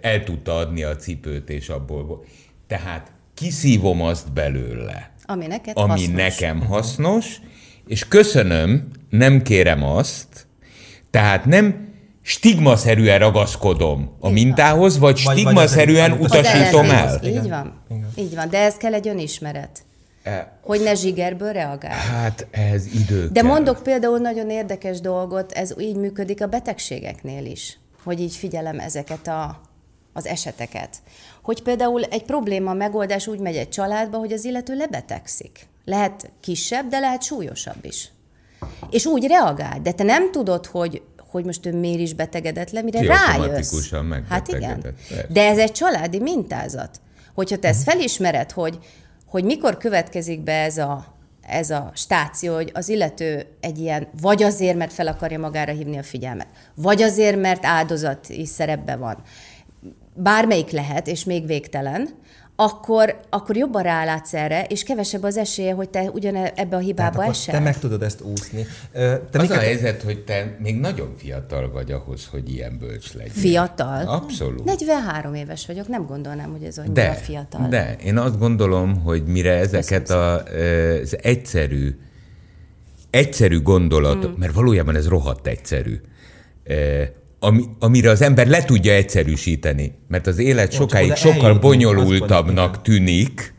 el 0.00 0.24
tudta 0.24 0.56
adni 0.56 0.82
a 0.82 0.96
cipőt, 0.96 1.50
és 1.50 1.68
abból. 1.68 2.24
Tehát 2.66 3.12
kiszívom 3.34 4.02
azt 4.02 4.32
belőle. 4.32 5.10
Ami 5.26 5.46
neked 5.46 5.78
ami 5.78 5.88
hasznos. 5.90 6.14
nekem 6.14 6.60
hasznos, 6.60 7.36
és 7.86 8.08
köszönöm, 8.08 8.88
nem 9.10 9.42
kérem 9.42 9.82
azt, 9.82 10.46
tehát 11.10 11.44
nem 11.44 11.88
stigmaszerűen 12.22 13.18
ragaszkodom 13.18 14.16
a 14.20 14.28
mintához, 14.28 14.98
vagy, 14.98 15.16
stigmaszerűen 15.16 16.12
utasítom 16.12 16.90
el. 16.90 17.20
Így 17.24 17.48
van. 17.48 17.82
Így 18.16 18.34
van, 18.34 18.50
de 18.50 18.58
ez 18.58 18.74
kell 18.74 18.94
egy 18.94 19.08
önismeret. 19.08 19.82
E, 20.28 20.58
hogy 20.62 20.80
ne 20.80 20.94
zsigerből 20.94 21.52
reagál. 21.52 21.98
Hát 21.98 22.46
ez 22.50 22.86
idő 22.86 23.28
De 23.32 23.40
kell. 23.40 23.50
mondok 23.50 23.82
például 23.82 24.18
nagyon 24.18 24.50
érdekes 24.50 25.00
dolgot, 25.00 25.52
ez 25.52 25.74
így 25.78 25.96
működik 25.96 26.42
a 26.42 26.46
betegségeknél 26.46 27.46
is, 27.46 27.78
hogy 28.04 28.20
így 28.20 28.34
figyelem 28.34 28.78
ezeket 28.78 29.28
a, 29.28 29.60
az 30.12 30.26
eseteket. 30.26 30.96
Hogy 31.42 31.62
például 31.62 32.02
egy 32.02 32.24
probléma 32.24 32.72
megoldás 32.72 33.26
úgy 33.26 33.38
megy 33.38 33.56
egy 33.56 33.68
családba, 33.68 34.18
hogy 34.18 34.32
az 34.32 34.44
illető 34.44 34.76
lebetegszik. 34.76 35.66
Lehet 35.84 36.30
kisebb, 36.40 36.88
de 36.88 36.98
lehet 36.98 37.22
súlyosabb 37.22 37.84
is. 37.84 38.10
És 38.90 39.06
úgy 39.06 39.26
reagál, 39.26 39.80
de 39.82 39.92
te 39.92 40.02
nem 40.02 40.30
tudod, 40.30 40.66
hogy 40.66 41.02
hogy 41.30 41.44
most 41.44 41.66
ő 41.66 41.72
miért 41.78 42.00
is 42.00 42.14
betegedett 42.14 42.70
le, 42.70 42.82
mire 42.82 43.02
rájössz. 43.02 43.92
Hát 44.28 44.48
igen. 44.48 44.94
De 45.28 45.48
ez 45.48 45.58
egy 45.58 45.72
családi 45.72 46.20
mintázat. 46.20 47.00
Hogyha 47.34 47.58
te 47.58 47.68
ezt 47.68 47.82
felismered, 47.82 48.52
hogy 48.52 48.78
hogy 49.28 49.44
mikor 49.44 49.76
következik 49.76 50.40
be 50.40 50.62
ez 50.62 50.78
a, 50.78 51.04
ez 51.46 51.70
a 51.70 51.90
stáció, 51.94 52.54
hogy 52.54 52.70
az 52.74 52.88
illető 52.88 53.46
egy 53.60 53.78
ilyen, 53.78 54.08
vagy 54.20 54.42
azért, 54.42 54.76
mert 54.76 54.92
fel 54.92 55.06
akarja 55.06 55.38
magára 55.38 55.72
hívni 55.72 55.98
a 55.98 56.02
figyelmet, 56.02 56.48
vagy 56.74 57.02
azért, 57.02 57.40
mert 57.40 57.64
áldozati 57.66 58.46
szerepben 58.46 58.98
van. 58.98 59.22
Bármelyik 60.14 60.70
lehet, 60.70 61.06
és 61.06 61.24
még 61.24 61.46
végtelen, 61.46 62.08
akkor, 62.60 63.20
akkor 63.28 63.56
jobban 63.56 63.82
rálátsz 63.82 64.34
erre, 64.34 64.64
és 64.64 64.82
kevesebb 64.82 65.22
az 65.22 65.36
esélye, 65.36 65.72
hogy 65.72 65.88
te 65.88 66.10
ugyan 66.12 66.34
ebbe 66.34 66.76
a 66.76 66.78
hibába 66.78 67.24
esel. 67.24 67.54
Te 67.54 67.60
meg 67.60 67.78
tudod 67.78 68.02
ezt 68.02 68.20
úszni. 68.20 68.66
Te 68.92 69.20
az 69.32 69.40
miket... 69.40 69.56
a 69.56 69.60
helyzet, 69.60 70.02
hogy 70.02 70.24
te 70.24 70.56
még 70.58 70.80
nagyon 70.80 71.14
fiatal 71.16 71.70
vagy 71.70 71.92
ahhoz, 71.92 72.26
hogy 72.30 72.52
ilyen 72.52 72.78
bölcs 72.78 73.12
legyen. 73.12 73.32
Fiatal? 73.32 74.06
Abszolút. 74.06 74.64
43 74.64 75.34
éves 75.34 75.66
vagyok, 75.66 75.88
nem 75.88 76.06
gondolnám, 76.06 76.50
hogy 76.50 76.62
ez 76.62 76.78
annyira 76.78 76.92
de, 76.92 77.12
fiatal. 77.12 77.68
De, 77.68 77.96
én 78.04 78.18
azt 78.18 78.38
gondolom, 78.38 79.02
hogy 79.02 79.24
mire 79.24 79.52
ezeket 79.52 80.10
a, 80.10 80.42
az 81.02 81.18
egyszerű, 81.22 81.98
egyszerű 83.10 83.62
gondolatok, 83.62 84.30
hmm. 84.30 84.38
mert 84.38 84.52
valójában 84.52 84.96
ez 84.96 85.08
rohadt 85.08 85.46
egyszerű, 85.46 86.00
ami, 87.40 87.64
amire 87.78 88.10
az 88.10 88.22
ember 88.22 88.46
le 88.46 88.64
tudja 88.64 88.92
egyszerűsíteni, 88.92 89.92
mert 90.08 90.26
az 90.26 90.38
élet 90.38 90.72
sokáig 90.72 91.14
sokkal 91.14 91.58
bonyolultabbnak 91.58 92.82
tűnik, 92.82 93.54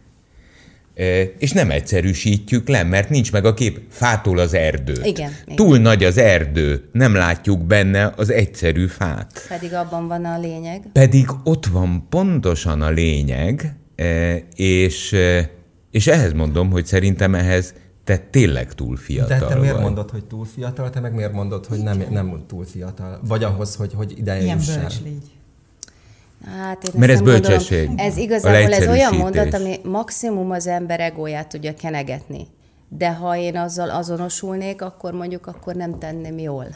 e, 0.95 1.21
és 1.37 1.51
nem 1.51 1.71
egyszerűsítjük 1.71 2.67
le, 2.67 2.83
mert 2.83 3.09
nincs 3.09 3.31
meg 3.31 3.45
a 3.45 3.53
kép. 3.53 3.79
Fától 3.89 4.37
az 4.37 4.53
erdő. 4.53 5.01
Igen, 5.03 5.31
Túl 5.55 5.69
igen. 5.69 5.81
nagy 5.81 6.03
az 6.03 6.17
erdő, 6.17 6.89
nem 6.91 7.13
látjuk 7.13 7.65
benne 7.65 8.13
az 8.15 8.31
egyszerű 8.31 8.87
fát. 8.87 9.45
Pedig 9.47 9.73
abban 9.73 10.07
van 10.07 10.25
a 10.25 10.39
lényeg. 10.39 10.81
Pedig 10.93 11.25
ott 11.43 11.65
van 11.65 12.07
pontosan 12.09 12.81
a 12.81 12.89
lényeg, 12.89 13.75
e, 13.95 14.35
és, 14.55 15.13
e, 15.13 15.49
és 15.91 16.07
ehhez 16.07 16.33
mondom, 16.33 16.71
hogy 16.71 16.85
szerintem 16.85 17.35
ehhez 17.35 17.73
te 18.09 18.17
tényleg 18.17 18.73
túl 18.73 18.97
fiatal 18.97 19.39
De 19.39 19.45
te 19.45 19.55
miért 19.55 19.73
vagy. 19.73 19.83
mondod, 19.83 20.09
hogy 20.09 20.25
túl 20.25 20.45
fiatal, 20.45 20.89
te 20.89 20.99
meg 20.99 21.13
miért 21.13 21.33
mondod, 21.33 21.65
hogy 21.65 21.79
nem, 21.79 22.03
nem 22.09 22.43
túl 22.47 22.65
fiatal? 22.65 23.19
Vagy 23.27 23.43
ahhoz, 23.43 23.75
hogy, 23.75 23.93
hogy 23.93 24.17
ideje 24.17 24.41
Ilyen 24.41 24.59
bölcs 24.65 25.01
légy. 25.03 25.31
Hát 26.45 26.83
én 26.83 26.91
Mert 26.99 27.11
ez 27.11 27.21
bölcsesség. 27.21 27.85
Gondolom. 27.85 28.11
Ez 28.11 28.17
igazából 28.17 28.73
ez 28.73 28.87
olyan 28.87 29.15
mondat, 29.15 29.53
ami 29.53 29.79
maximum 29.83 30.51
az 30.51 30.67
ember 30.67 30.99
egóját 30.99 31.47
tudja 31.47 31.73
kenegetni. 31.73 32.47
De 32.87 33.13
ha 33.13 33.37
én 33.37 33.57
azzal 33.57 33.89
azonosulnék, 33.89 34.81
akkor 34.81 35.13
mondjuk 35.13 35.47
akkor 35.47 35.75
nem 35.75 35.99
tenném 35.99 36.37
jól. 36.37 36.67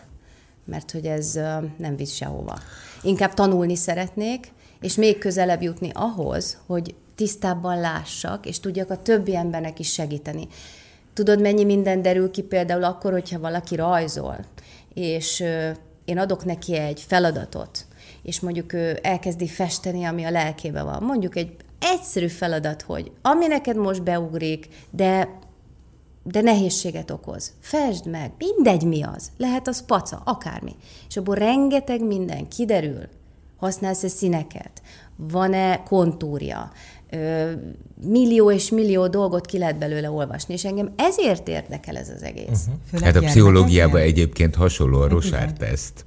Mert 0.65 0.91
hogy 0.91 1.06
ez 1.06 1.34
nem 1.78 1.96
visz 1.98 2.13
sehova. 2.13 2.58
Inkább 3.02 3.34
tanulni 3.34 3.76
szeretnék, 3.76 4.52
és 4.82 4.96
még 4.96 5.17
közelebb 5.17 5.62
jutni 5.62 5.89
ahhoz, 5.93 6.58
hogy 6.65 6.96
tisztábban 7.15 7.80
lássak, 7.80 8.46
és 8.46 8.60
tudjak 8.60 8.89
a 8.89 9.02
többi 9.02 9.36
embernek 9.36 9.80
is 9.80 9.91
segíteni. 9.91 10.48
Tudod, 11.13 11.41
mennyi 11.41 11.63
minden 11.63 12.02
derül 12.02 12.32
ki 12.32 12.41
például 12.41 12.84
akkor, 12.84 13.12
hogyha 13.12 13.39
valaki 13.39 13.76
rajzol, 13.76 14.38
és 14.93 15.43
én 16.06 16.17
adok 16.17 16.45
neki 16.45 16.76
egy 16.76 17.02
feladatot, 17.08 17.86
és 18.23 18.39
mondjuk 18.39 18.73
ő 18.73 18.99
elkezdi 19.02 19.47
festeni, 19.47 20.04
ami 20.04 20.23
a 20.23 20.32
lelkébe 20.32 20.84
van. 20.84 21.04
Mondjuk 21.04 21.36
egy 21.36 21.56
egyszerű 21.80 22.28
feladat, 22.28 22.82
hogy 22.82 23.12
ami 23.21 23.47
neked 23.47 23.76
most 23.76 24.04
beugrik, 24.04 24.67
de 24.89 25.41
de 26.23 26.41
nehézséget 26.41 27.12
okoz. 27.12 27.54
Fesd 27.60 28.08
meg, 28.08 28.32
mindegy 28.38 28.84
mi 28.84 29.04
az. 29.04 29.32
Lehet 29.38 29.67
az 29.67 29.86
paca, 29.86 30.21
akármi. 30.26 30.76
És 31.08 31.17
abból 31.17 31.36
rengeteg 31.36 32.06
minden 32.06 32.47
kiderül. 32.47 33.08
Használsz-e 33.58 34.08
színeket? 34.08 34.82
Van-e 35.15 35.84
kontúrja? 35.84 36.71
Millió 38.02 38.52
és 38.52 38.69
millió 38.69 39.08
dolgot 39.08 39.45
ki 39.45 39.58
lehet 39.58 39.78
belőle 39.78 40.12
olvasni, 40.12 40.54
és 40.54 40.65
engem 40.65 40.93
ezért 40.95 41.47
érdekel 41.47 41.97
ez 41.97 42.10
az 42.10 42.23
egész. 42.23 42.67
Uh-huh. 42.91 43.02
Hát 43.02 43.15
a 43.15 43.19
pszichológiában 43.19 44.02
egyébként 44.02 44.56
hasonló 44.56 44.99
a 44.99 45.08
Rosár-teszt, 45.08 46.06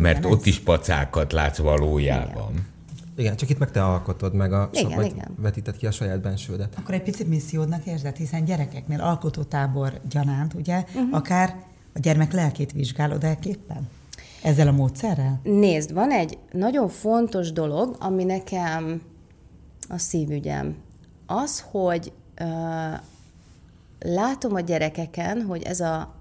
mert 0.00 0.24
ott 0.24 0.46
is 0.46 0.58
pacákat 0.58 1.32
látsz 1.32 1.58
valójában. 1.58 2.50
Igen. 2.50 2.68
Igen, 3.16 3.36
csak 3.36 3.50
itt 3.50 3.58
meg 3.58 3.70
te 3.70 3.84
alkotod 3.84 4.34
meg 4.34 4.52
a 4.52 4.70
igen, 4.72 4.96
vagy 4.96 5.06
igen. 5.06 5.36
vetíted 5.38 5.76
ki 5.76 5.86
a 5.86 5.90
saját 5.90 6.20
bensődet. 6.20 6.74
Akkor 6.78 6.94
egy 6.94 7.02
picit 7.02 7.28
missziódnak 7.28 7.86
érzed, 7.86 8.16
hiszen 8.16 8.44
gyerekeknél 8.44 9.00
alkotótábor 9.00 10.00
gyanánt, 10.10 10.54
ugye, 10.54 10.76
uh-huh. 10.76 11.08
akár 11.10 11.56
a 11.94 11.98
gyermek 11.98 12.32
lelkét 12.32 12.72
vizsgálod 12.72 13.24
el 13.24 13.38
képpen? 13.38 13.88
Ezzel 14.42 14.68
a 14.68 14.72
módszerrel? 14.72 15.40
Nézd, 15.42 15.92
van 15.92 16.10
egy 16.10 16.38
nagyon 16.52 16.88
fontos 16.88 17.52
dolog, 17.52 17.96
ami 17.98 18.24
nekem 18.24 19.02
a 19.90 19.98
szívügyem. 19.98 20.76
Az, 21.26 21.64
hogy 21.70 22.12
ö, 22.34 22.44
látom 23.98 24.54
a 24.54 24.60
gyerekeken, 24.60 25.42
hogy 25.42 25.62
ez 25.62 25.80
a 25.80 26.14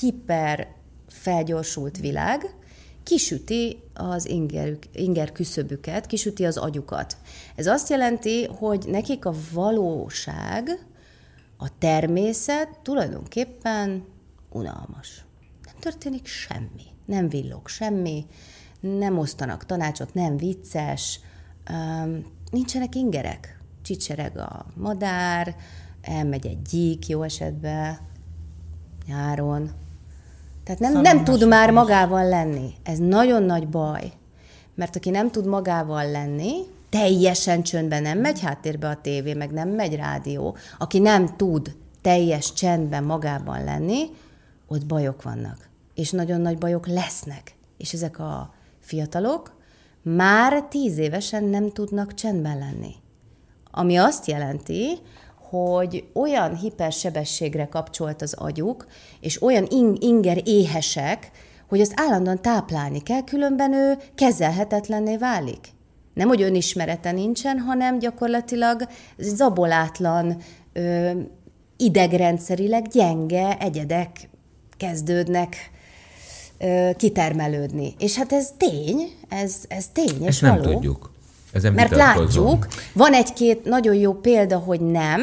hiper 0.00 0.68
felgyorsult 1.08 1.98
világ 1.98 2.54
kisüti 3.02 3.82
az 3.94 4.28
ingerük, 4.28 4.84
inger 4.92 5.32
küszöbüket, 5.32 6.06
kisüti 6.06 6.44
az 6.44 6.56
agyukat. 6.56 7.16
Ez 7.56 7.66
azt 7.66 7.88
jelenti, 7.88 8.44
hogy 8.44 8.84
nekik 8.88 9.24
a 9.24 9.34
valóság, 9.52 10.86
a 11.56 11.78
természet 11.78 12.78
tulajdonképpen 12.82 14.04
unalmas. 14.50 15.24
Nem 15.64 15.74
történik 15.78 16.26
semmi. 16.26 16.82
Nem 17.04 17.28
villog 17.28 17.68
semmi, 17.68 18.26
nem 18.80 19.18
osztanak 19.18 19.66
tanácsot, 19.66 20.14
nem 20.14 20.36
vicces, 20.36 21.20
nincsenek 22.54 22.94
ingerek. 22.94 23.58
Csicsereg 23.82 24.38
a 24.38 24.66
madár, 24.74 25.56
elmegy 26.02 26.46
egy 26.46 26.62
gyík 26.62 27.08
jó 27.08 27.22
esetben, 27.22 27.98
nyáron. 29.06 29.70
Tehát 30.64 30.80
nem, 30.80 31.00
nem 31.00 31.24
tud 31.24 31.48
már 31.48 31.70
magával 31.70 32.28
lenni. 32.28 32.74
Ez 32.82 32.98
nagyon 32.98 33.42
nagy 33.42 33.68
baj. 33.68 34.12
Mert 34.74 34.96
aki 34.96 35.10
nem 35.10 35.30
tud 35.30 35.46
magával 35.46 36.10
lenni, 36.10 36.52
teljesen 36.88 37.62
csöndben 37.62 38.02
nem 38.02 38.18
megy 38.18 38.40
háttérbe 38.40 38.88
a 38.88 39.00
tévé, 39.00 39.34
meg 39.34 39.50
nem 39.50 39.68
megy 39.68 39.94
rádió, 39.94 40.56
aki 40.78 40.98
nem 40.98 41.36
tud 41.36 41.76
teljes 42.00 42.52
csendben 42.52 43.04
magában 43.04 43.64
lenni, 43.64 44.02
ott 44.68 44.86
bajok 44.86 45.22
vannak. 45.22 45.68
És 45.94 46.10
nagyon 46.10 46.40
nagy 46.40 46.58
bajok 46.58 46.86
lesznek. 46.86 47.54
És 47.76 47.92
ezek 47.92 48.18
a 48.18 48.54
fiatalok 48.80 49.54
már 50.04 50.62
tíz 50.62 50.98
évesen 50.98 51.44
nem 51.44 51.70
tudnak 51.70 52.14
csendben 52.14 52.58
lenni. 52.58 52.94
Ami 53.70 53.96
azt 53.96 54.26
jelenti, 54.26 54.98
hogy 55.50 56.04
olyan 56.12 56.56
hipersebességre 56.56 57.66
kapcsolt 57.66 58.22
az 58.22 58.32
agyuk, 58.32 58.86
és 59.20 59.42
olyan 59.42 59.66
inger 59.98 60.40
éhesek, 60.44 61.30
hogy 61.68 61.80
azt 61.80 61.92
állandóan 61.96 62.42
táplálni 62.42 63.02
kell, 63.02 63.24
különben 63.24 63.72
ő 63.72 63.98
kezelhetetlenné 64.14 65.16
válik. 65.16 65.68
Nem, 66.14 66.28
hogy 66.28 66.42
önismerete 66.42 67.12
nincsen, 67.12 67.58
hanem 67.58 67.98
gyakorlatilag 67.98 68.88
zabolátlan, 69.18 70.36
ö, 70.72 71.10
idegrendszerileg 71.76 72.88
gyenge 72.88 73.58
egyedek 73.58 74.28
kezdődnek 74.76 75.70
kitermelődni. 76.96 77.94
És 77.98 78.16
hát 78.16 78.32
ez 78.32 78.48
tény, 78.56 79.10
ez, 79.28 79.54
ez 79.68 79.86
tény, 79.92 80.20
és 80.22 80.26
Ezt 80.26 80.40
való. 80.40 80.62
nem 80.62 80.72
tudjuk. 80.72 81.12
Ezen 81.52 81.72
Mert 81.72 81.90
látjuk, 81.96 82.66
van 82.92 83.12
egy-két 83.12 83.64
nagyon 83.64 83.94
jó 83.94 84.14
példa, 84.14 84.58
hogy 84.58 84.80
nem, 84.80 85.20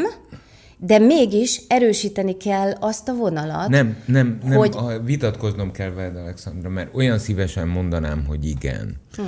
de 0.77 0.99
mégis 0.99 1.61
erősíteni 1.67 2.37
kell 2.37 2.71
azt 2.79 3.07
a 3.07 3.13
vonalat. 3.13 3.67
Nem, 3.69 3.97
nem, 4.05 4.39
nem 4.43 4.57
hogy- 4.57 4.75
hogy... 4.75 5.03
vitatkoznom 5.05 5.71
kell 5.71 5.89
veled, 5.89 6.15
Alexandra, 6.15 6.69
mert 6.69 6.95
olyan 6.95 7.19
szívesen 7.19 7.67
mondanám, 7.67 8.25
hogy 8.25 8.45
igen. 8.45 9.01
Hm. 9.15 9.21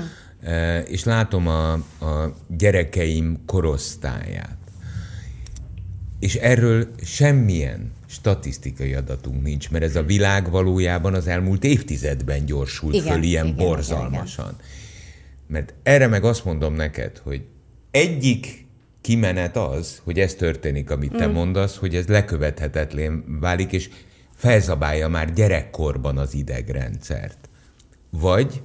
E, 0.49 0.79
és 0.79 1.03
látom 1.03 1.47
a, 1.47 1.71
a 1.73 2.35
gyerekeim 2.57 3.43
korosztályát. 3.45 4.57
És 6.19 6.35
erről 6.35 6.87
semmilyen 7.03 7.91
statisztikai 8.13 8.93
adatunk 8.93 9.43
nincs, 9.43 9.71
mert 9.71 9.83
ez 9.83 9.95
a 9.95 10.03
világ 10.03 10.49
valójában 10.49 11.13
az 11.13 11.27
elmúlt 11.27 11.63
évtizedben 11.63 12.45
gyorsult 12.45 12.93
Igen, 12.93 13.13
föl 13.13 13.23
ilyen 13.23 13.45
igen, 13.45 13.57
igen, 13.57 13.67
borzalmasan. 13.67 14.55
Mert 15.47 15.73
erre 15.83 16.07
meg 16.07 16.23
azt 16.23 16.45
mondom 16.45 16.73
neked, 16.73 17.17
hogy 17.17 17.41
egyik 17.91 18.65
kimenet 19.01 19.57
az, 19.57 20.01
hogy 20.03 20.19
ez 20.19 20.33
történik, 20.33 20.89
amit 20.89 21.11
te 21.11 21.27
mm. 21.27 21.31
mondasz, 21.31 21.77
hogy 21.77 21.95
ez 21.95 22.07
lekövethetetlen 22.07 23.23
válik, 23.39 23.71
és 23.71 23.89
felzabálja 24.35 25.07
már 25.07 25.33
gyerekkorban 25.33 26.17
az 26.17 26.33
idegrendszert. 26.33 27.49
Vagy, 28.09 28.61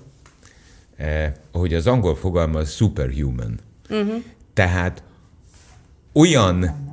eh, 0.96 1.32
ahogy 1.50 1.74
az 1.74 1.87
angol 1.87 2.16
fogalmaz, 2.16 2.74
superhuman. 2.74 3.58
Uh-huh. 3.90 4.22
Tehát 4.52 5.02
olyan 6.12 6.88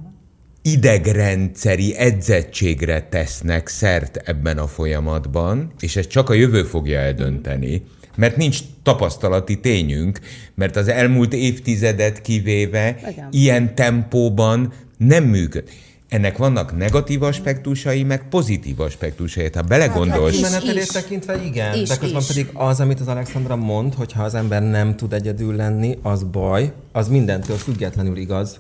idegrendszeri 0.68 1.96
edzettségre 1.98 3.02
tesznek 3.02 3.68
szert 3.68 4.18
ebben 4.18 4.58
a 4.58 4.68
folyamatban, 4.68 5.72
és 5.80 5.96
ezt 5.96 6.10
csak 6.10 6.30
a 6.30 6.34
jövő 6.34 6.64
fogja 6.64 7.00
eldönteni, 7.00 7.84
mert 8.16 8.38
nincs 8.38 8.60
tapasztalati 8.84 9.60
tényünk, 9.60 10.20
mert 10.56 10.76
az 10.76 10.88
elmúlt 10.88 11.34
évtizedet 11.34 12.22
kivéve 12.22 12.98
Igen. 13.10 13.28
ilyen 13.32 13.76
tempóban 13.76 14.74
nem 14.98 15.24
működ. 15.24 15.64
Ennek 16.10 16.38
vannak 16.38 16.78
negatív 16.78 17.24
aspektusai, 17.24 18.04
meg 18.04 18.30
pozitív 18.30 18.80
aspektusai. 18.80 19.50
Ha 19.54 19.62
belegondolsz, 19.62 20.34
is, 20.34 20.36
kimenetelét 20.36 20.84
is. 20.84 20.88
tekintve 20.88 21.44
igen, 21.44 21.74
Is, 21.74 21.90
de 21.90 21.98
közben 21.98 22.22
is. 22.22 22.28
pedig 22.28 22.50
az, 22.54 22.80
amit 22.80 23.00
az 23.00 23.08
Alexandra 23.08 23.56
mond, 23.56 23.94
hogy 23.94 24.12
ha 24.12 24.24
az 24.24 24.36
ember 24.36 24.62
nem 24.62 24.96
tud 24.96 25.14
egyedül 25.14 25.56
lenni, 25.56 25.98
az 26.02 26.24
baj, 26.24 26.72
az 26.92 27.08
mindentől 27.08 27.58
függetlenül 27.58 28.18
igaz. 28.18 28.60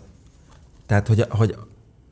Tehát, 0.85 1.07
hogy, 1.07 1.25
hogy 1.29 1.55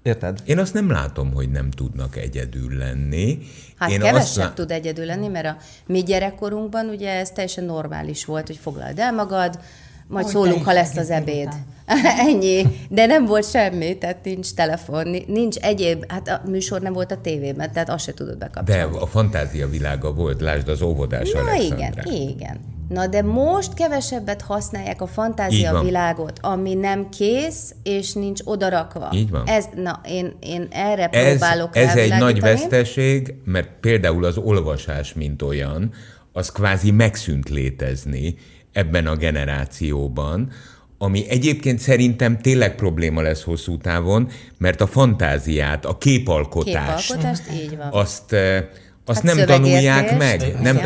érted? 0.04 0.40
én 0.46 0.60
azt 0.60 0.74
nem 0.74 0.90
látom, 0.92 1.34
hogy 1.34 1.50
nem 1.50 1.72
tudnak 1.72 2.16
egyedül 2.18 2.78
lenni. 2.78 3.38
Hát 3.78 3.90
én 3.90 4.00
kevesebb 4.00 4.22
azt 4.22 4.36
lá- 4.36 4.56
tud 4.56 4.72
egyedül 4.72 5.06
lenni, 5.06 5.28
mert 5.28 5.46
a 5.46 5.58
mi 5.86 6.04
gyerekkorunkban 6.04 6.86
ugye 6.90 7.10
ez 7.12 7.32
teljesen 7.32 7.64
normális 7.64 8.26
volt, 8.26 8.48
hogy 8.48 8.58
foglald 8.62 9.00
el 9.00 9.14
magad, 9.14 9.60
majd 10.08 10.26
Hogy 10.26 10.34
szólunk, 10.34 10.66
ha 10.66 10.74
lesz 10.74 10.96
az 10.96 11.10
ebéd. 11.10 11.50
Ennyi. 12.28 12.66
De 12.90 13.06
nem 13.06 13.26
volt 13.26 13.50
semmi, 13.50 13.98
tehát 13.98 14.24
nincs 14.24 14.54
telefon, 14.54 15.08
ni- 15.08 15.24
nincs 15.28 15.56
egyéb, 15.58 16.04
hát 16.12 16.28
a 16.28 16.42
műsor 16.50 16.82
nem 16.82 16.94
volt 16.94 17.12
a 17.12 17.22
tévében, 17.22 17.72
tehát 17.74 17.90
azt 17.90 18.04
se 18.04 18.14
tudod 18.14 18.38
De 18.38 18.46
bekapcsolni. 18.46 18.98
a 18.98 19.06
fantázia 19.08 19.70
világa 19.70 20.14
volt, 20.14 20.42
lásd 20.42 20.68
az 20.68 20.82
óvodás 20.82 21.32
Na 21.32 21.40
Alexandrát. 21.40 22.06
igen, 22.06 22.28
igen. 22.30 22.58
Na 22.90 23.08
de 23.08 23.22
most 23.22 23.74
kevesebbet 23.74 24.42
használják 24.42 25.02
a 25.02 25.08
fantázia 25.08 25.82
világot, 25.82 26.40
ami 26.42 26.74
nem 26.74 27.10
kész, 27.10 27.76
és 27.84 28.14
nincs 28.14 28.42
odarakva. 28.44 29.10
Így 29.14 29.30
van. 29.30 29.44
Ez, 29.46 29.66
na, 29.76 30.02
én, 30.08 30.36
én 30.40 30.68
erre 30.72 31.08
Ez, 31.08 31.30
próbálok 31.30 31.76
ez 31.76 31.96
egy 31.96 32.18
nagy 32.18 32.40
veszteség, 32.40 33.34
mert 33.46 33.70
például 33.80 34.26
az 34.26 34.38
olvasás, 34.38 35.14
mint 35.14 35.42
olyan, 35.42 35.92
az 36.32 36.52
kvázi 36.52 36.92
megszűnt 36.92 37.50
létezni 37.50 38.36
ebben 38.72 39.08
a 39.08 39.16
generációban, 39.16 40.52
ami 40.98 41.30
egyébként 41.30 41.80
szerintem 41.80 42.38
tényleg 42.38 42.76
probléma 42.76 43.22
lesz 43.22 43.44
hosszú 43.44 43.78
távon, 43.78 44.30
mert 44.58 44.82
a 44.82 44.88
fantáziát, 44.88 45.86
a 45.86 45.98
képalkotást, 45.98 47.08
Képalkotást, 47.08 47.44
így 47.64 47.78
van. 47.78 47.88
azt, 47.92 48.34
eh, 48.34 48.66
azt 49.06 49.22
Hát 49.22 49.36
nem 49.36 49.46
tanulják 49.46 50.18
meg. 50.18 50.56
Nem, 50.62 50.80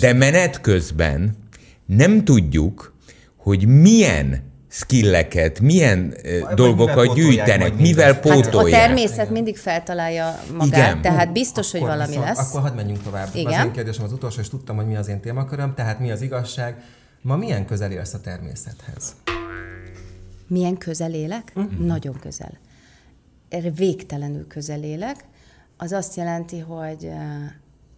de 0.00 0.12
menet 0.12 0.60
közben 0.60 1.36
nem 1.86 2.24
tudjuk, 2.24 2.94
hogy 3.36 3.66
milyen 3.66 4.44
skilleket, 4.68 5.60
milyen 5.60 6.14
Vagy 6.42 6.54
dolgokat 6.54 6.94
mivel 6.94 7.06
pótolják 7.06 7.14
gyűjtenek, 7.14 7.76
mivel 7.76 7.82
mindezt? 7.82 8.06
Hát 8.06 8.24
a 8.24 8.30
pótolják. 8.50 8.82
A 8.82 8.86
természet 8.86 9.30
mindig 9.30 9.56
feltalálja 9.58 10.40
magát, 10.56 10.66
Igen. 10.90 11.00
tehát 11.02 11.32
biztos, 11.32 11.70
hogy 11.70 11.80
Akkor 11.80 11.92
valami 11.92 12.10
viszont- 12.16 12.28
lesz. 12.28 12.48
Akkor 12.48 12.60
hadd 12.60 12.74
menjünk 12.74 13.02
tovább. 13.02 13.28
Igen. 13.34 13.60
Az 13.60 13.66
én 13.66 13.72
kérdésem 13.72 14.04
az 14.04 14.12
utolsó, 14.12 14.40
és 14.40 14.48
tudtam, 14.48 14.76
hogy 14.76 14.86
mi 14.86 14.96
az 14.96 15.08
én 15.08 15.20
témaköröm, 15.20 15.74
tehát 15.74 15.98
mi 16.00 16.10
az 16.10 16.22
igazság. 16.22 16.82
Ma 17.22 17.36
milyen 17.36 17.66
közel 17.66 17.90
élsz 17.92 18.14
a 18.14 18.20
természethez? 18.20 19.14
Milyen 20.48 20.76
közel 20.76 21.14
élek? 21.14 21.52
Uh-huh. 21.54 21.86
Nagyon 21.86 22.18
közel. 22.20 22.52
Végtelenül 23.76 24.46
közel 24.46 24.82
élek. 24.82 25.16
Az 25.76 25.92
azt 25.92 26.14
jelenti, 26.16 26.58
hogy 26.58 27.10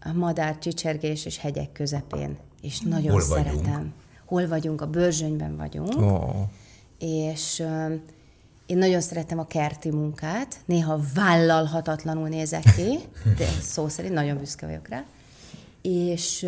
a 0.01 0.13
madár 0.13 0.59
csicsergés 0.59 1.25
és 1.25 1.39
hegyek 1.39 1.73
közepén. 1.73 2.37
És 2.63 2.81
nagyon 2.81 3.11
Hol 3.11 3.25
vagyunk? 3.29 3.47
szeretem. 3.65 3.93
Hol 4.25 4.49
vagyunk? 4.49 4.81
A 4.81 4.87
Börzsönyben 4.87 5.57
vagyunk. 5.57 5.97
Oh. 5.97 6.35
és 6.99 7.65
én 8.67 8.79
nagyon 8.79 9.01
szeretem 9.01 9.39
a 9.39 9.47
kerti 9.47 9.91
munkát, 9.91 10.61
néha 10.65 11.01
vállalhatatlanul 11.15 12.29
nézek 12.29 12.63
ki, 12.77 12.99
de 13.37 13.47
szó 13.61 13.89
szerint 13.89 14.15
nagyon 14.15 14.39
büszke 14.39 14.67
vagyok 14.67 14.89
rá, 14.89 15.05
és, 15.83 16.47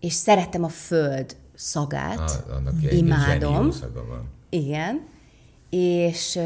és 0.00 0.12
szeretem 0.12 0.64
a 0.64 0.68
föld 0.68 1.36
szagát, 1.54 2.18
Ah, 2.48 2.56
annak 2.56 2.92
imádom, 2.92 3.70
van. 4.08 4.28
igen, 4.48 5.06
és, 5.70 6.38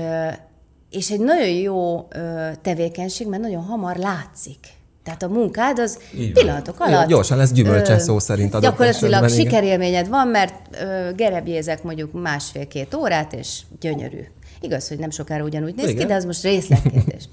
és 0.92 1.10
egy 1.10 1.20
nagyon 1.20 1.48
jó 1.48 2.06
ö, 2.10 2.48
tevékenység, 2.62 3.26
mert 3.28 3.42
nagyon 3.42 3.62
hamar 3.62 3.96
látszik. 3.96 4.58
Tehát 5.04 5.22
a 5.22 5.28
munkád 5.28 5.78
az 5.78 5.98
Így 6.14 6.32
van. 6.32 6.32
pillanatok 6.32 6.80
alatt. 6.80 7.08
Gyorsan 7.08 7.36
lesz 7.36 7.52
gyümölcse 7.52 7.98
szó 7.98 8.18
szerint 8.18 8.54
adott 8.54 8.70
Gyakorlatilag 8.70 9.24
esetben, 9.24 9.44
sikerélményed 9.44 10.08
van, 10.08 10.28
mert 10.28 10.76
ö, 10.80 11.10
gerebjézek 11.16 11.82
mondjuk 11.82 12.22
másfél-két 12.22 12.94
órát, 12.94 13.32
és 13.32 13.60
gyönyörű. 13.80 14.20
Igaz, 14.60 14.88
hogy 14.88 14.98
nem 14.98 15.10
sokára 15.10 15.44
ugyanúgy 15.44 15.74
néz 15.74 15.86
ki, 15.86 15.92
Igen. 15.92 16.06
de 16.06 16.14
az 16.14 16.24
most 16.24 16.42
részletkérdés. 16.42 17.28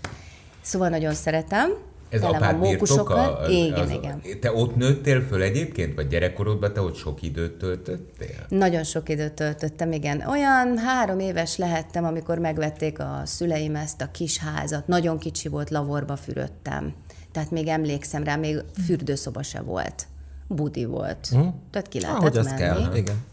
Szóval 0.62 0.90
nagyon 0.90 1.14
szeretem, 1.14 1.70
Ez 2.10 2.20
tele 2.20 2.40
van 2.40 2.56
mókusokkal. 2.56 3.50
Igen, 3.50 3.80
az, 3.80 3.90
igen. 3.90 4.22
Te 4.42 4.54
ott 4.54 4.76
nőttél 4.76 5.22
föl 5.22 5.42
egyébként, 5.42 5.96
vagy 5.96 6.08
gyerekkorodban 6.08 6.74
te 6.74 6.82
ott 6.82 6.96
sok 6.96 7.22
időt 7.22 7.54
töltöttél? 7.54 8.46
Nagyon 8.50 8.84
sok 8.84 9.10
időt 9.10 9.34
töltöttem, 9.34 9.92
igen. 9.92 10.22
Olyan 10.22 10.78
három 10.78 11.20
éves 11.20 11.58
lehettem, 11.58 12.06
amikor 12.06 12.38
megvették 12.38 13.00
a 13.00 13.22
szüleim 13.26 13.76
ezt 13.76 14.02
a 14.02 14.12
kis 14.12 14.38
házat. 14.38 14.88
Nagyon 14.88 15.18
kicsi 15.18 15.48
volt, 15.48 15.70
lavorba 15.70 16.16
fürödtem. 16.16 16.94
Tehát 17.32 17.52
még 17.52 17.68
emlékszem 17.68 18.24
rá, 18.24 18.36
még 18.36 18.64
fürdőszoba 18.86 19.44
se 19.44 19.62
volt. 19.62 20.08
Budi 20.48 20.86
volt. 20.86 21.28
Hm? 21.28 21.48
Tehát 21.72 21.88
ki 21.88 22.00
lehetett 22.00 22.36
Ahogy 22.36 22.44
menni. 22.44 22.58
kell, 22.58 22.96
igen. 22.96 23.24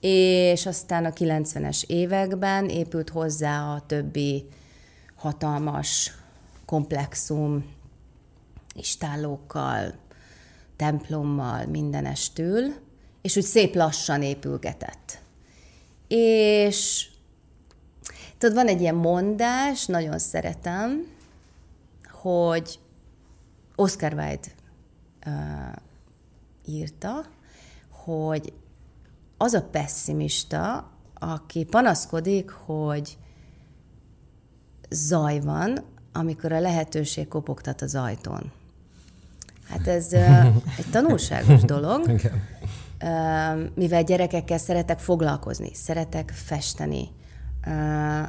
És 0.00 0.66
aztán 0.66 1.04
a 1.04 1.10
90-es 1.10 1.82
években 1.86 2.68
épült 2.68 3.10
hozzá 3.10 3.74
a 3.74 3.82
többi 3.86 4.48
hatalmas 5.16 6.14
komplexum, 6.66 7.64
istállókkal, 8.74 9.94
templommal, 10.76 11.66
mindenestül, 11.66 12.74
és 13.22 13.36
úgy 13.36 13.42
szép 13.42 13.74
lassan 13.74 14.22
épülgetett. 14.22 15.18
És 16.08 17.08
tudod, 18.38 18.54
van 18.54 18.66
egy 18.66 18.80
ilyen 18.80 18.94
mondás, 18.94 19.86
nagyon 19.86 20.18
szeretem, 20.18 21.06
hogy 22.10 22.78
Oscar 23.76 24.12
Wilde 24.12 24.48
uh, 25.26 25.72
írta, 26.64 27.24
hogy 27.90 28.52
az 29.36 29.54
a 29.54 29.62
pessimista, 29.62 30.90
aki 31.14 31.64
panaszkodik, 31.64 32.50
hogy 32.50 33.18
zaj 34.90 35.40
van, 35.40 35.84
amikor 36.12 36.52
a 36.52 36.60
lehetőség 36.60 37.28
kopogtat 37.28 37.82
az 37.82 37.94
ajtón. 37.94 38.52
Hát 39.74 39.86
ez 39.86 40.08
uh, 40.12 40.44
egy 40.78 40.86
tanulságos 40.90 41.60
dolog, 41.60 42.08
Igen. 42.08 42.42
uh, 43.02 43.70
mivel 43.74 44.02
gyerekekkel 44.04 44.58
szeretek 44.58 44.98
foglalkozni, 44.98 45.70
szeretek 45.74 46.30
festeni, 46.34 47.08
uh, 47.66 48.28